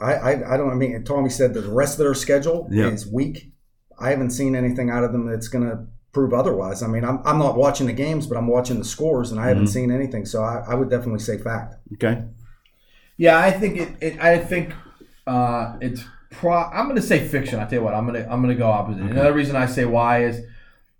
[0.00, 0.70] I, I, I don't.
[0.70, 2.86] I mean, Tommy said that the rest of their schedule Yeah.
[2.88, 3.50] is weak.
[3.98, 6.82] I haven't seen anything out of them that's going to prove otherwise.
[6.82, 9.48] I mean, I'm, I'm not watching the games, but I'm watching the scores, and I
[9.48, 10.24] haven't seen anything.
[10.24, 11.74] So I, I would definitely say fact.
[11.94, 12.22] Okay,
[13.16, 13.88] Yeah, I think it.
[14.00, 14.72] it I think
[15.26, 17.58] uh, it's Pro, I'm going to say fiction.
[17.58, 19.02] I tell you what, I'm going to I'm going to go opposite.
[19.02, 20.44] Another reason I say why is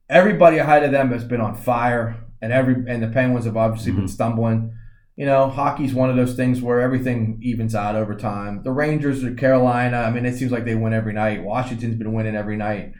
[0.09, 3.93] everybody ahead of them has been on fire, and every and the Penguins have obviously
[3.93, 4.73] been stumbling.
[5.17, 8.63] You know, hockey's one of those things where everything evens out over time.
[8.63, 11.43] The Rangers or Carolina, I mean, it seems like they win every night.
[11.43, 12.93] Washington's been winning every night.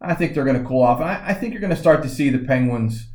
[0.00, 1.00] I think they're going to cool off.
[1.00, 3.08] And I, I think you're going to start to see the Penguins,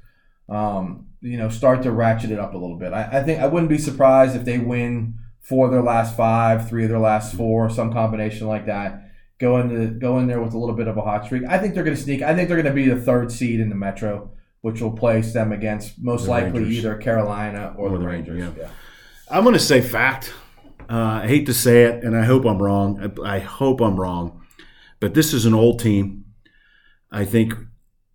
[0.50, 2.92] um, you know, start to ratchet it up a little bit.
[2.92, 5.16] I, I think I wouldn't be surprised if they win
[5.50, 9.10] four of their last five, three of their last four, some combination like that.
[9.40, 11.44] Go into go in there with a little bit of a hot streak.
[11.50, 12.22] I think they're going to sneak.
[12.22, 14.32] I think they're going to be the third seed in the Metro,
[14.62, 16.78] which will place them against most The likely Rangers.
[16.78, 18.40] either Carolina or, Or the the Rangers.
[18.42, 18.70] Rangers, yeah.
[19.32, 20.34] I'm going to say fact.
[20.90, 23.14] Uh, I hate to say it, and I hope I'm wrong.
[23.24, 24.42] I, I hope I'm wrong,
[25.00, 26.26] but this is an old team.
[27.12, 27.54] I think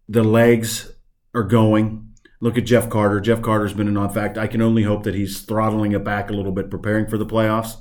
[0.08, 0.92] the legs
[1.34, 2.13] are going.
[2.40, 3.20] Look at Jeff Carter.
[3.20, 4.36] Jeff Carter's been in on fact.
[4.36, 7.26] I can only hope that he's throttling it back a little bit, preparing for the
[7.26, 7.76] playoffs.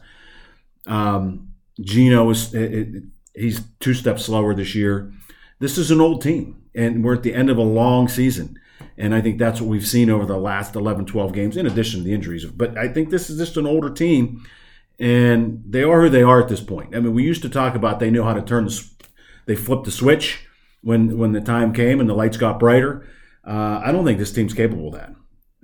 [0.86, 5.12] Um, Gino is it, it, he's two steps slower this year.
[5.60, 8.60] This is an old team, and we're at the end of a long season.
[8.98, 12.02] And I think that's what we've seen over the last 11, 12 games, in addition
[12.02, 12.46] to the injuries.
[12.46, 14.46] But I think this is just an older team,
[15.00, 16.96] and they are who they are at this point.
[16.96, 18.90] I mean, we used to talk about they know how to turn the,
[19.46, 20.46] they flipped the switch
[20.82, 23.08] when when the time came and the lights got brighter.
[23.46, 25.14] Uh, I don't think this team's capable of that.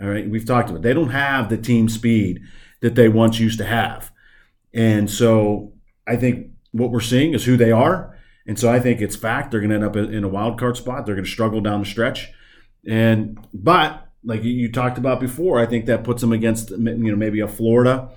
[0.02, 0.84] All right, we've talked about it.
[0.84, 2.42] they don't have the team speed
[2.82, 4.12] that they once used to have,
[4.74, 5.74] and so
[6.08, 8.16] I think what we're seeing is who they are.
[8.48, 10.76] And so I think it's fact they're going to end up in a wild card
[10.76, 11.06] spot.
[11.06, 12.32] They're going to struggle down the stretch.
[12.88, 16.78] And but like you, you talked about before, I think that puts them against you
[16.78, 18.10] know maybe a Florida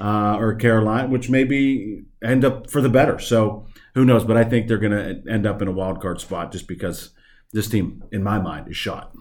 [0.00, 3.18] uh, or Carolina, which maybe end up for the better.
[3.18, 4.24] So who knows?
[4.24, 7.10] But I think they're going to end up in a wild card spot just because
[7.52, 9.14] this team, in my mind, is shot.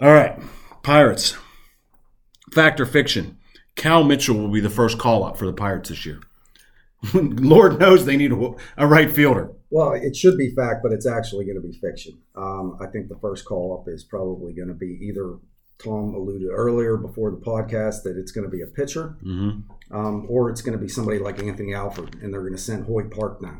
[0.00, 0.38] All right,
[0.82, 1.36] Pirates.
[2.52, 3.38] Fact or fiction?
[3.74, 6.20] Cal Mitchell will be the first call up for the Pirates this year.
[7.14, 9.52] Lord knows they need a, a right fielder.
[9.70, 12.18] Well, it should be fact, but it's actually going to be fiction.
[12.36, 15.36] Um, I think the first call up is probably going to be either
[15.78, 19.94] Tom alluded earlier before the podcast that it's going to be a pitcher, Mm-hmm.
[19.96, 22.86] um, or it's going to be somebody like Anthony Alford, and they're going to send
[22.86, 23.58] Hoy Park now,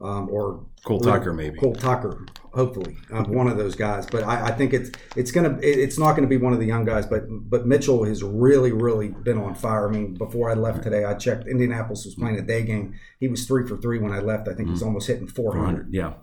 [0.00, 1.58] um, or Cole Tucker, maybe.
[1.58, 2.24] Cole Tucker,
[2.54, 4.06] hopefully, uh, one of those guys.
[4.06, 6.58] But I, I think it's it's gonna it- it's not going to be one of
[6.58, 7.04] the young guys.
[7.06, 9.88] But but Mitchell has really really been on fire.
[9.88, 11.46] I mean, before I left today, I checked.
[11.46, 12.94] Indianapolis was playing a day game.
[13.18, 14.48] He was three for three when I left.
[14.48, 14.72] I think Mm-hmm.
[14.72, 15.92] he's almost hitting four hundred.
[15.92, 16.14] Yeah.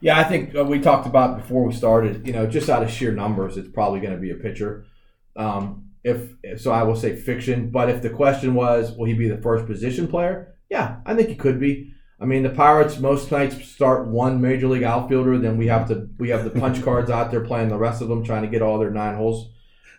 [0.00, 2.26] Yeah, I think uh, we talked about before we started.
[2.26, 4.84] You know, just out of sheer numbers, it's probably going to be a pitcher.
[5.36, 7.70] Um, if if- so, I will say fiction.
[7.70, 10.54] But if the question was, will he be the first position player?
[10.68, 11.92] Yeah, I think he could be.
[12.18, 16.08] I mean, the Pirates most nights start one major league outfielder, then we have to
[16.18, 18.62] we have the punch cards out there playing the rest of them, trying to get
[18.62, 19.50] all their nine holes,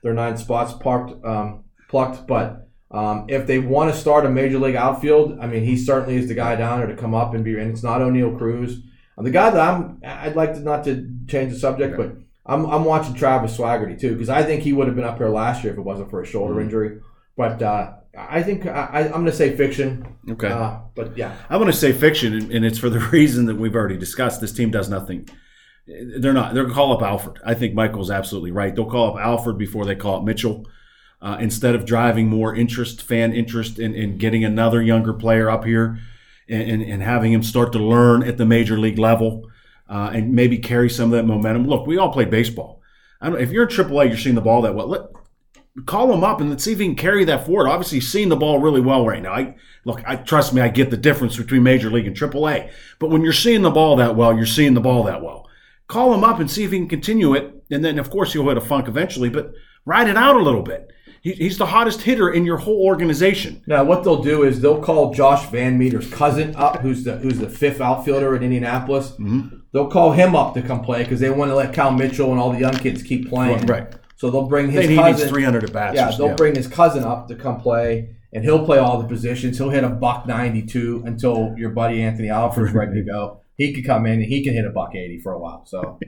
[0.01, 2.25] their nine spots parked, um, plucked.
[2.27, 6.15] But um, if they want to start a major league outfield, I mean, he certainly
[6.17, 7.57] is the guy down there to come up and be.
[7.59, 8.81] And it's not Oneil Cruz.
[9.15, 12.15] And the guy that I'm, I'd like to not to change the subject, but
[12.45, 15.29] I'm, I'm watching Travis Swaggerty too because I think he would have been up here
[15.29, 16.61] last year if it wasn't for a shoulder Mhm.
[16.63, 16.99] injury.
[17.35, 20.15] But uh, I think I, I'm going to say fiction.
[20.29, 20.47] Okay.
[20.47, 23.75] Uh, but yeah, I want to say fiction, and- it's for the reason that we've
[23.75, 24.41] already discussed.
[24.41, 25.29] This team does nothing.
[25.87, 26.53] They're not.
[26.53, 27.39] They're going to call up Alford.
[27.45, 28.75] I think Michael's absolutely right.
[28.75, 30.67] They'll call up Alford before they call up Mitchell.
[31.21, 35.63] Uh, instead of driving more interest, fan interest in, in getting another younger player up
[35.65, 35.97] here
[36.47, 39.49] and, and, and having him start to learn at the major league level
[39.89, 41.65] uh, and maybe carry some of that momentum.
[41.65, 42.81] Look, we all played baseball.
[43.19, 44.87] I don't, if you're in AAA, you're seeing the ball that well.
[44.87, 45.01] Let,
[45.85, 47.67] call him up and let's see if he can carry that forward.
[47.67, 49.33] Obviously, he's seeing the ball really well right now.
[49.33, 49.55] I
[49.85, 52.71] look, I trust me, I get the difference between Major League and AAA.
[52.99, 55.47] But when you're seeing the ball that well, you're seeing the ball that well.
[55.87, 58.47] Call him up and see if he can continue it, and then of course he'll
[58.47, 59.29] hit a funk eventually.
[59.29, 59.53] But
[59.85, 60.91] ride it out a little bit.
[61.21, 63.63] He, he's the hottest hitter in your whole organization.
[63.67, 67.49] now what they'll do is they'll call Josh VanMeter's cousin up, who's the who's the
[67.49, 69.11] fifth outfielder in Indianapolis.
[69.11, 69.57] Mm-hmm.
[69.71, 72.39] They'll call him up to come play because they want to let Cal Mitchell and
[72.39, 73.65] all the young kids keep playing.
[73.65, 73.93] Right.
[74.17, 75.29] So they'll bring his cousin.
[75.29, 75.95] 300 at bats.
[75.95, 79.57] Yeah, they'll bring his cousin up to come play, and he'll play all the positions.
[79.57, 83.41] He'll hit a buck ninety two until your buddy Anthony Alford's ready to go.
[83.57, 85.65] He could come in and he can hit a buck eighty for a while.
[85.65, 85.99] So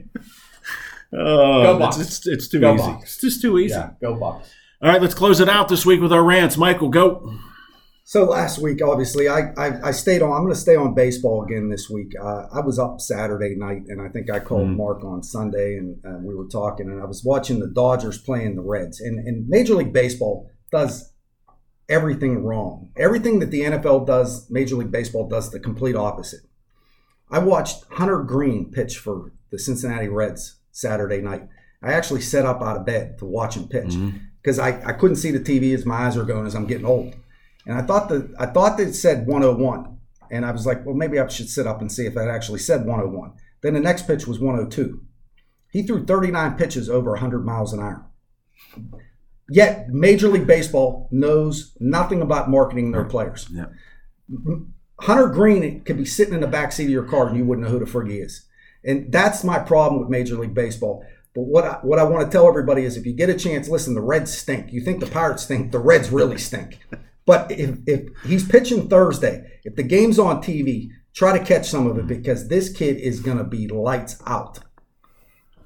[1.12, 1.98] Oh, Go it's, Bucks.
[1.98, 2.84] it's, it's too Go easy.
[2.84, 3.02] Bucks.
[3.04, 3.74] It's just too easy.
[3.74, 4.50] yeah, go Bucks.
[4.82, 6.56] All right, let's close it out this week with our rants.
[6.56, 7.34] Michael, go.
[8.10, 10.32] So last week, obviously, I, I, I stayed on.
[10.32, 12.12] I'm going to stay on baseball again this week.
[12.20, 14.76] Uh, I was up Saturday night, and I think I called Mhm.
[14.78, 18.56] Mark on Sunday, and uh, we were talking, and I was watching the Dodgers playing
[18.56, 19.00] the Reds.
[19.00, 21.12] And, and Major League Baseball does
[21.88, 22.90] everything wrong.
[22.96, 26.40] Everything that the NFL does, Major League Baseball does the complete opposite.
[27.30, 31.46] I watched Hunter Greene pitch for the Cincinnati Reds Saturday night.
[31.80, 33.94] I actually set up out of bed to watch him pitch
[34.42, 36.86] because I, I couldn't see the TV as my eyes are going as I'm getting
[36.86, 37.14] old.
[37.66, 39.98] And I thought that I thought that it said 101.
[40.30, 42.60] And I was like, well, maybe I should sit up and see if that actually
[42.60, 43.32] said 101.
[43.62, 45.00] Then the next pitch was 102.
[45.72, 48.06] He threw 39 pitches over 100 miles an hour.
[49.48, 53.48] Yet Major League Baseball knows nothing about marketing their players.
[53.50, 53.66] Yeah.
[55.00, 57.66] Hunter Greene could be sitting in the back seat of your car and you wouldn't
[57.66, 58.46] know who the frig he is.
[58.84, 61.04] And that's my problem with Major League Baseball.
[61.34, 63.68] But what I, what I want to tell everybody is if you get a chance,
[63.68, 64.72] listen, the Reds stink.
[64.72, 66.78] You think the Pirates stink, the Reds really stink.
[67.26, 71.86] But if, if he's pitching Thursday, if the game's on TV, try to catch some
[71.86, 72.08] of it mm-hmm.
[72.08, 74.60] because this kid is going to be lights out.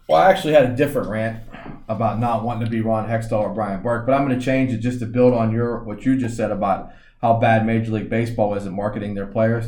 [0.08, 1.42] Well, I actually had a different rant
[1.88, 4.72] about not wanting to be Ron Hextall or Brian Burke, but I'm going to change
[4.72, 6.90] it just to build on your what you just said about
[7.22, 9.66] how bad Major League Baseball is at marketing their players.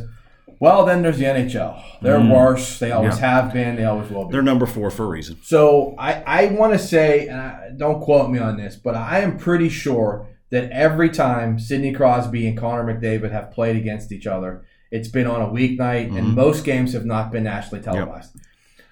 [0.61, 1.83] Well, then there's the NHL.
[2.01, 2.35] They're mm.
[2.35, 2.79] worse.
[2.79, 3.43] They always Yeah.
[3.43, 3.77] have been.
[3.77, 4.33] They always will be.
[4.33, 5.39] They're number four for a reason.
[5.43, 9.21] So I, I want to say, and I, don't quote me on this, but I
[9.21, 14.27] am pretty sure that every time Sidney Crosby and Connor McDavid have played against each
[14.27, 18.37] other, it's been on a weeknight, and most games have not been nationally televised.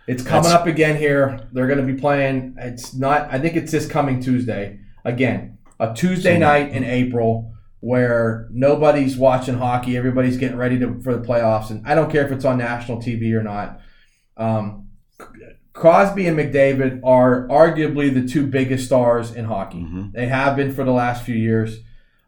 [0.06, 1.48] It's coming That's- up again here.
[1.52, 2.56] They're going to be playing.
[2.58, 3.32] It's not.
[3.32, 4.80] I think it's this coming Tuesday.
[5.04, 9.96] Again, a Tuesday night in April where nobody's watching hockey.
[9.96, 12.98] Everybody's getting ready to, for the playoffs, and I don't care if it's on national
[12.98, 13.80] TV or not.
[14.36, 14.88] Um,
[15.74, 19.80] Crosby and McDavid are arguably the two biggest stars in hockey.
[19.80, 20.12] Mhm.
[20.12, 21.80] They have been for the last few years.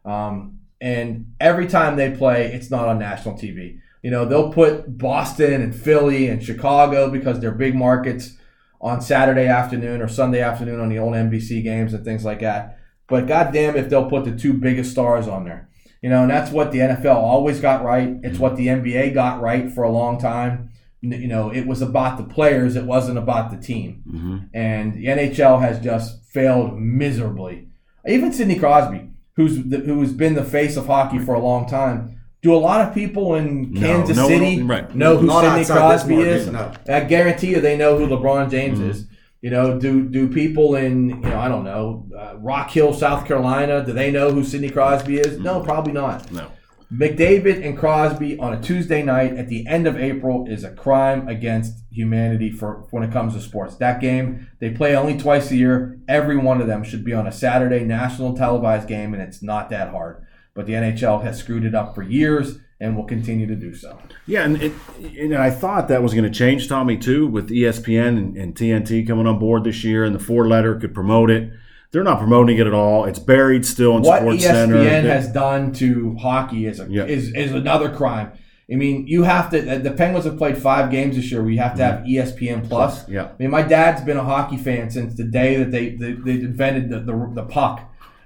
[0.05, 3.79] Um, and every time they play, it's not on national TV.
[4.03, 8.37] You know, they'll put Boston and Philly and Chicago because they're big markets
[8.79, 12.77] on Saturday afternoon or Sunday afternoon on the old NBC games and things like that.
[13.07, 15.67] But goddamn if they'll put the two biggest stars on there.
[16.01, 18.17] You know, and that's what the NFL always got right.
[18.23, 20.69] It's what the NBA got right for a long time.
[21.03, 24.03] N- You know, it was about the players, it wasn't about the team.
[24.07, 24.37] Mm-hmm.
[24.53, 27.67] And the NHL has just failed miserably.
[28.07, 32.13] Even Sidney Crosby, who's the, who's been the face of hockey for a long time.
[32.41, 34.95] Do a lot of people in Kansas no one- City right.
[34.95, 36.47] know who Not Sidney Crosby is?
[36.47, 36.71] no.
[36.87, 38.89] I guarantee you, they know who LeBron James Mm-hmm.
[38.91, 39.07] is.
[39.41, 43.27] You know, do do people in you know I don't know uh, Rock Hill, South
[43.27, 45.37] Carolina, do they know who Sidney Crosby is?
[45.39, 46.31] No, probably not.
[46.31, 46.47] No.
[46.91, 51.27] McDavid and Crosby on a Tuesday night at the end of April is a crime
[51.27, 53.75] against humanity for when it comes to sports.
[53.75, 55.99] That game they play only twice a year.
[56.07, 59.69] Every one of them should be on a Saturday national televised game, and it's not
[59.69, 60.25] that hard.
[60.53, 63.99] But the NHL has screwed it up for years and will continue to do so.
[64.25, 68.17] Yeah, and, it, and I thought that was going to change, Tommy, too, with ESPN
[68.17, 71.51] and, and TNT coming on board this year, and the four letter could promote it.
[71.91, 73.05] They're not promoting it at all.
[73.05, 75.01] It's buried still in what Sports ESPN Center.
[75.09, 77.05] has done to hockey is a, Yeah.
[77.05, 78.31] is is another crime.
[78.71, 79.61] I mean, you have to.
[79.61, 81.41] The Penguins have played five games this year.
[81.41, 83.07] We have to have ESPN Plus.
[83.07, 83.25] Yeah.
[83.27, 86.31] I mean, my dad's been a hockey fan since the day that they they, they
[86.33, 87.79] invented the, the the puck,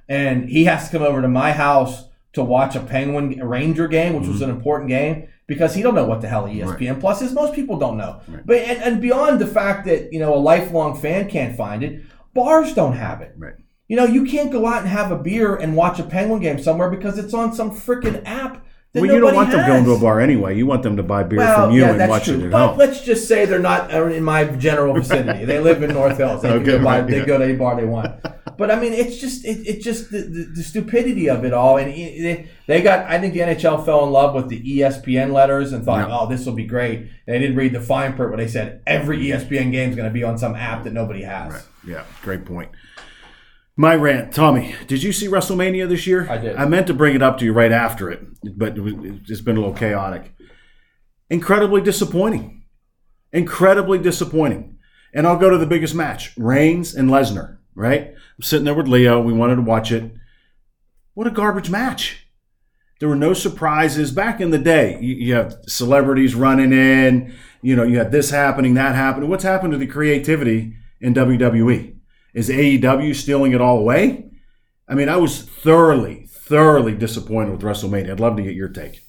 [0.09, 4.13] and he has to come over to my house to watch a Penguin Ranger game,
[4.13, 4.31] which Mm-hmm.
[4.31, 5.27] was an important game.
[5.47, 7.33] Because he don't know what the hell ESPN Plus is.
[7.33, 8.21] Most people don't know.
[8.45, 12.01] But and, and beyond the fact that you know a lifelong fan can't find it,
[12.33, 13.33] bars don't have it.
[13.37, 13.55] Right.
[13.87, 16.61] You know, you can't go out and have a beer and watch a Penguin game
[16.61, 18.65] somewhere because it's on some freaking app.
[18.93, 20.55] That Well, you don't want them going to a bar anyway.
[20.57, 22.35] You want them to buy beer Well, from you yeah, and watch true.
[22.39, 22.77] it at but home.
[22.77, 25.45] let's just say they're not uh, in my general vicinity.
[25.45, 26.41] they live in North Hills.
[26.41, 27.25] They, Okay, go buy, right, they yeah.
[27.25, 28.21] go to any bar they want.
[28.57, 31.77] But I mean, it's just it, it just the, the, the stupidity of it all.
[31.77, 33.07] And it, they got.
[33.09, 36.17] I think the NHL fell in love with the ESPN letters and thought, Yeah.
[36.19, 36.99] oh, this will be great.
[36.99, 40.07] And they didn't read the fine print where they said every ESPN game is going
[40.07, 41.65] to be on some app that nobody has.
[41.85, 42.71] Yeah, great point.
[43.75, 44.75] My rant, Tommy.
[44.87, 46.27] Did you see WrestleMania this year?
[46.29, 46.55] I did.
[46.55, 48.21] I meant to bring it up to you right after it,
[48.57, 50.33] but it's been a little chaotic.
[51.29, 52.65] Incredibly disappointing.
[53.31, 54.77] Incredibly disappointing.
[55.13, 57.57] And I'll go to the biggest match: Reigns and Lesnar.
[57.73, 58.09] Right?
[58.09, 59.21] I'm sitting there with Leo.
[59.21, 60.11] We wanted to watch it.
[61.13, 62.27] What a garbage match.
[62.99, 64.11] There were no surprises.
[64.11, 67.33] Back in the day, you, you have celebrities running in.
[67.61, 69.29] You know, you had this happening, that happening.
[69.29, 71.95] What's happened to the creativity in WWE?
[72.33, 74.29] Is AEW stealing it all away?
[74.87, 78.11] I mean, I was thoroughly, thoroughly disappointed with WrestleMania.
[78.11, 79.01] I'd love to get your take.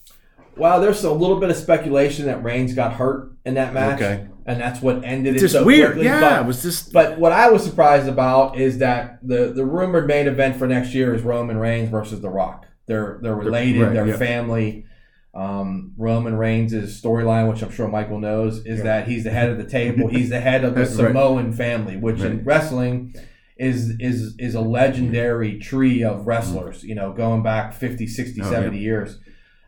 [0.57, 4.27] Well, there's a little bit of speculation that Reigns got hurt in that match, Okay.
[4.47, 5.93] and that's what ended It's it just so weird.
[5.93, 6.05] quickly.
[6.05, 6.93] Yeah, but, it was just.
[6.93, 10.95] but what I was surprised about is that the the rumored main event for next
[10.95, 12.67] year is Roman Reigns versus The Rock.
[12.87, 13.81] They're they're related.
[13.83, 14.17] right, they're yeah.
[14.17, 14.85] family.
[15.35, 19.57] Um, Roman Reigns' storyline, which I'm sure Michael knows, is that he's the head of
[19.57, 20.09] the table.
[20.09, 21.07] He's the head of the That's right.
[21.09, 23.15] Samoan family, which in wrestling
[23.57, 26.83] is is is a legendary tree of wrestlers.
[26.85, 29.19] You know, going back 50, 60, Oh, 70 years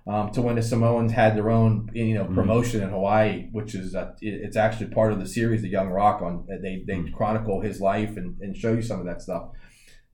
[0.07, 3.95] um, to when the Samoans had their own you know promotion in Hawaii, which is
[3.95, 6.21] uh, it- it's actually part of the series, The Young Rock.
[6.21, 9.45] On they they chronicle his life and, and show you some of that stuff.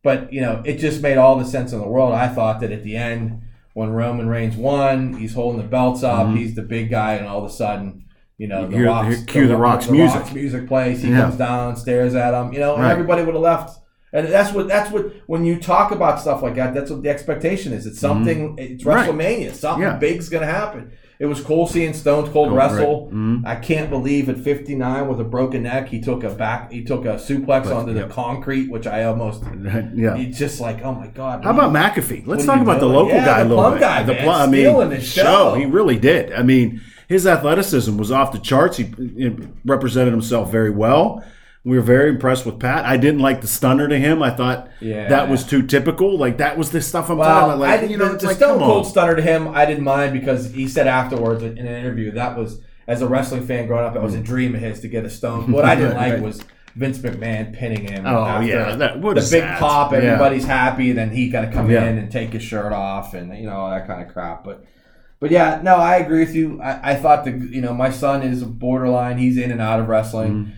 [0.05, 2.15] But you know, it just made all the sense in the world.
[2.15, 3.43] I thought that at the end,
[3.81, 6.37] when Roman Reigns won, he's holding the belts up, Mhm.
[6.37, 8.05] he's the big guy, and all of a sudden,
[8.37, 10.35] you know, the Hear- Rock's, cue the Rock's music.
[10.35, 11.03] music plays.
[11.03, 11.23] He Yeah.
[11.23, 12.93] comes down, stares at him, you know, and Right.
[12.93, 13.79] everybody would have left.
[14.13, 17.09] And that's what that's what when you talk about stuff like that, that's what the
[17.09, 17.87] expectation is.
[17.87, 18.57] It's something.
[18.59, 18.89] It's Mm-hmm.
[18.89, 19.09] Right.
[19.09, 19.55] WrestleMania.
[19.55, 19.97] Something Yeah.
[19.97, 20.91] big's gonna happen.
[21.21, 23.05] It was cool seeing Stone Cold Cold, wrestle.
[23.05, 23.15] right.
[23.15, 23.47] Mhm.
[23.47, 27.05] I can't believe at 59 with a broken neck, he took a back, he took
[27.05, 29.43] a suplex But, onto the concrete, which I almost.
[29.95, 30.17] yeah.
[30.17, 31.45] It's just like, oh my god.
[31.45, 32.27] How about McAfee?
[32.27, 33.81] Let's talk about the local Yeah, guy a the little plum bit.
[33.81, 35.55] guy, the plum, I mean, stealing his show.
[35.55, 36.33] He really did.
[36.33, 38.79] I mean, his athleticism was off the charts.
[38.79, 41.23] He, he represented himself very well.
[41.63, 42.87] We were very impressed with Pat.
[42.87, 44.23] I didn't like the stunner to him.
[44.23, 45.09] I thought Yeah.
[45.09, 46.17] that was too typical.
[46.17, 47.59] Like that was the stuff I'm talking Well, about.
[47.59, 48.91] Like I didn't, you know, the, it's the like Stone Cold on.
[48.91, 52.61] stunner to him, I didn't mind because he said afterwards in an interview that was
[52.89, 55.11] as a wrestling fan growing up, it was a dream of his to get a
[55.11, 55.53] Stone.
[55.53, 56.23] What I didn't Right, like right.
[56.23, 56.43] was
[56.77, 58.07] Vince McMahon pinning him.
[58.07, 59.99] Oh, yeah, that- the big sad- pop, yeah.
[59.99, 61.85] everybody's happy, then he got to come Yeah.
[61.85, 64.45] in and take his shirt off, and you know all that kind of crap.
[64.45, 64.65] But
[65.21, 66.59] but yeah, no, I agree with you.
[66.63, 69.19] I, I thought the you know my son is borderline.
[69.19, 70.33] He's in and out of wrestling.
[70.33, 70.51] Mm-hmm.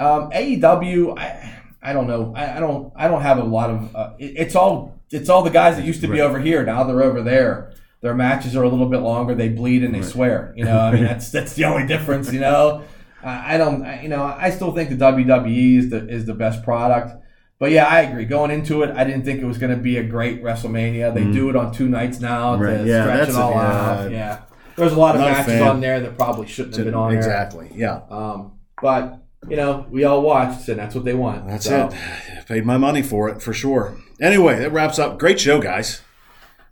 [0.00, 2.32] Um, AEW, I I don't know.
[2.36, 3.94] I, I don't I don't have a lot of.
[3.96, 6.28] Uh, it- it's all it's all the guys that used to be Right.
[6.28, 6.64] over here.
[6.64, 7.72] Now they're over there.
[8.00, 9.34] Their matches are a little bit longer.
[9.34, 10.54] They bleed and they swear.
[10.56, 12.32] You know, I mean that's that's the only difference.
[12.32, 12.82] You know,
[13.22, 13.84] I I don't.
[13.84, 17.12] I, you know, I still think the WWE is the is the best product.
[17.58, 18.24] But yeah, I agree.
[18.24, 21.12] Going into it, I didn't think it was going to be a great WrestleMania.
[21.12, 22.56] They do it on two nights now.
[22.56, 22.78] Right.
[22.78, 24.10] to Yeah, stretch it all a- out.
[24.10, 24.38] Yeah,
[24.76, 25.68] there's a lot of matches fan.
[25.68, 27.18] on there that probably shouldn't have been on there.
[27.18, 27.70] exactly.
[27.74, 28.00] Yeah.
[28.08, 29.18] Um, but
[29.48, 31.46] you know, we all watched, and that's what they want.
[31.46, 32.46] That's So, it.
[32.46, 33.96] Paid my money for it for sure.
[34.20, 35.18] Anyway, that wraps up.
[35.18, 36.02] Great show, guys.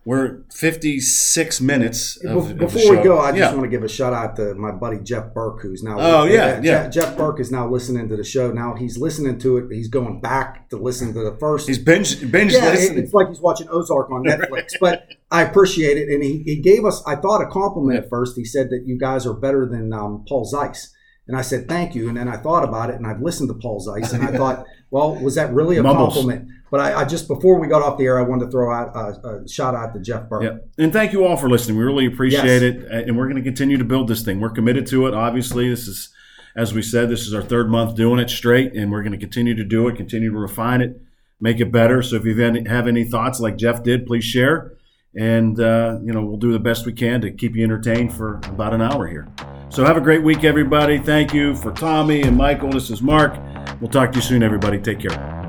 [0.05, 2.17] We're 56 minutes.
[2.25, 3.53] Of, Bef- of the Before we go, I just yeah.
[3.53, 5.97] want to give a shout out to my buddy Jeff Burke, who's now.
[5.99, 6.89] Oh, yeah, yeah.
[6.89, 8.51] Jeff Burke is now listening to the show.
[8.51, 9.67] Now he's listening to it.
[9.71, 11.69] He's going back to listen to the first.
[11.69, 13.05] He's binge binge yeah, listening.
[13.05, 14.73] it's like he's watching Ozark on Netflix.
[14.81, 17.03] but I appreciate it, and he, he gave us.
[17.07, 18.35] I thought a compliment at first.
[18.37, 20.89] He said that you guys are better than um, Paul Zeise,
[21.29, 22.09] and I said thank you.
[22.09, 24.65] And then I thought about it, and I've listened to Paul Zeise, and I thought,
[24.91, 26.15] well, was that really a Mumbles.
[26.15, 26.49] compliment?
[26.71, 28.95] But I, I just before we got off the air, I wanted to throw out
[28.95, 30.43] a, a shout out to Jeff Burke.
[30.43, 30.85] Yeah.
[30.85, 31.79] And thank you all for listening.
[31.79, 32.63] We really appreciate Yes.
[32.63, 33.09] it.
[33.09, 34.39] And we're going to continue to build this thing.
[34.41, 35.15] We're committed to it.
[35.15, 36.11] Obviously, this is,
[36.55, 39.19] as we said, this is our third month doing it straight, and we're going to
[39.19, 41.01] continue to do it, continue to refine it,
[41.41, 42.03] make it better.
[42.03, 44.73] So if you have any, have any thoughts like Jeff did, please share.
[45.15, 48.37] And, uh, you know, we'll do the best we can to keep you entertained for
[48.45, 49.27] about an hour here.
[49.71, 50.99] So have a great week, everybody.
[50.99, 52.71] Thank you for Tommy and Michael.
[52.71, 53.37] This is Mark.
[53.81, 54.79] We'll talk to you soon, everybody.
[54.79, 55.48] Take care.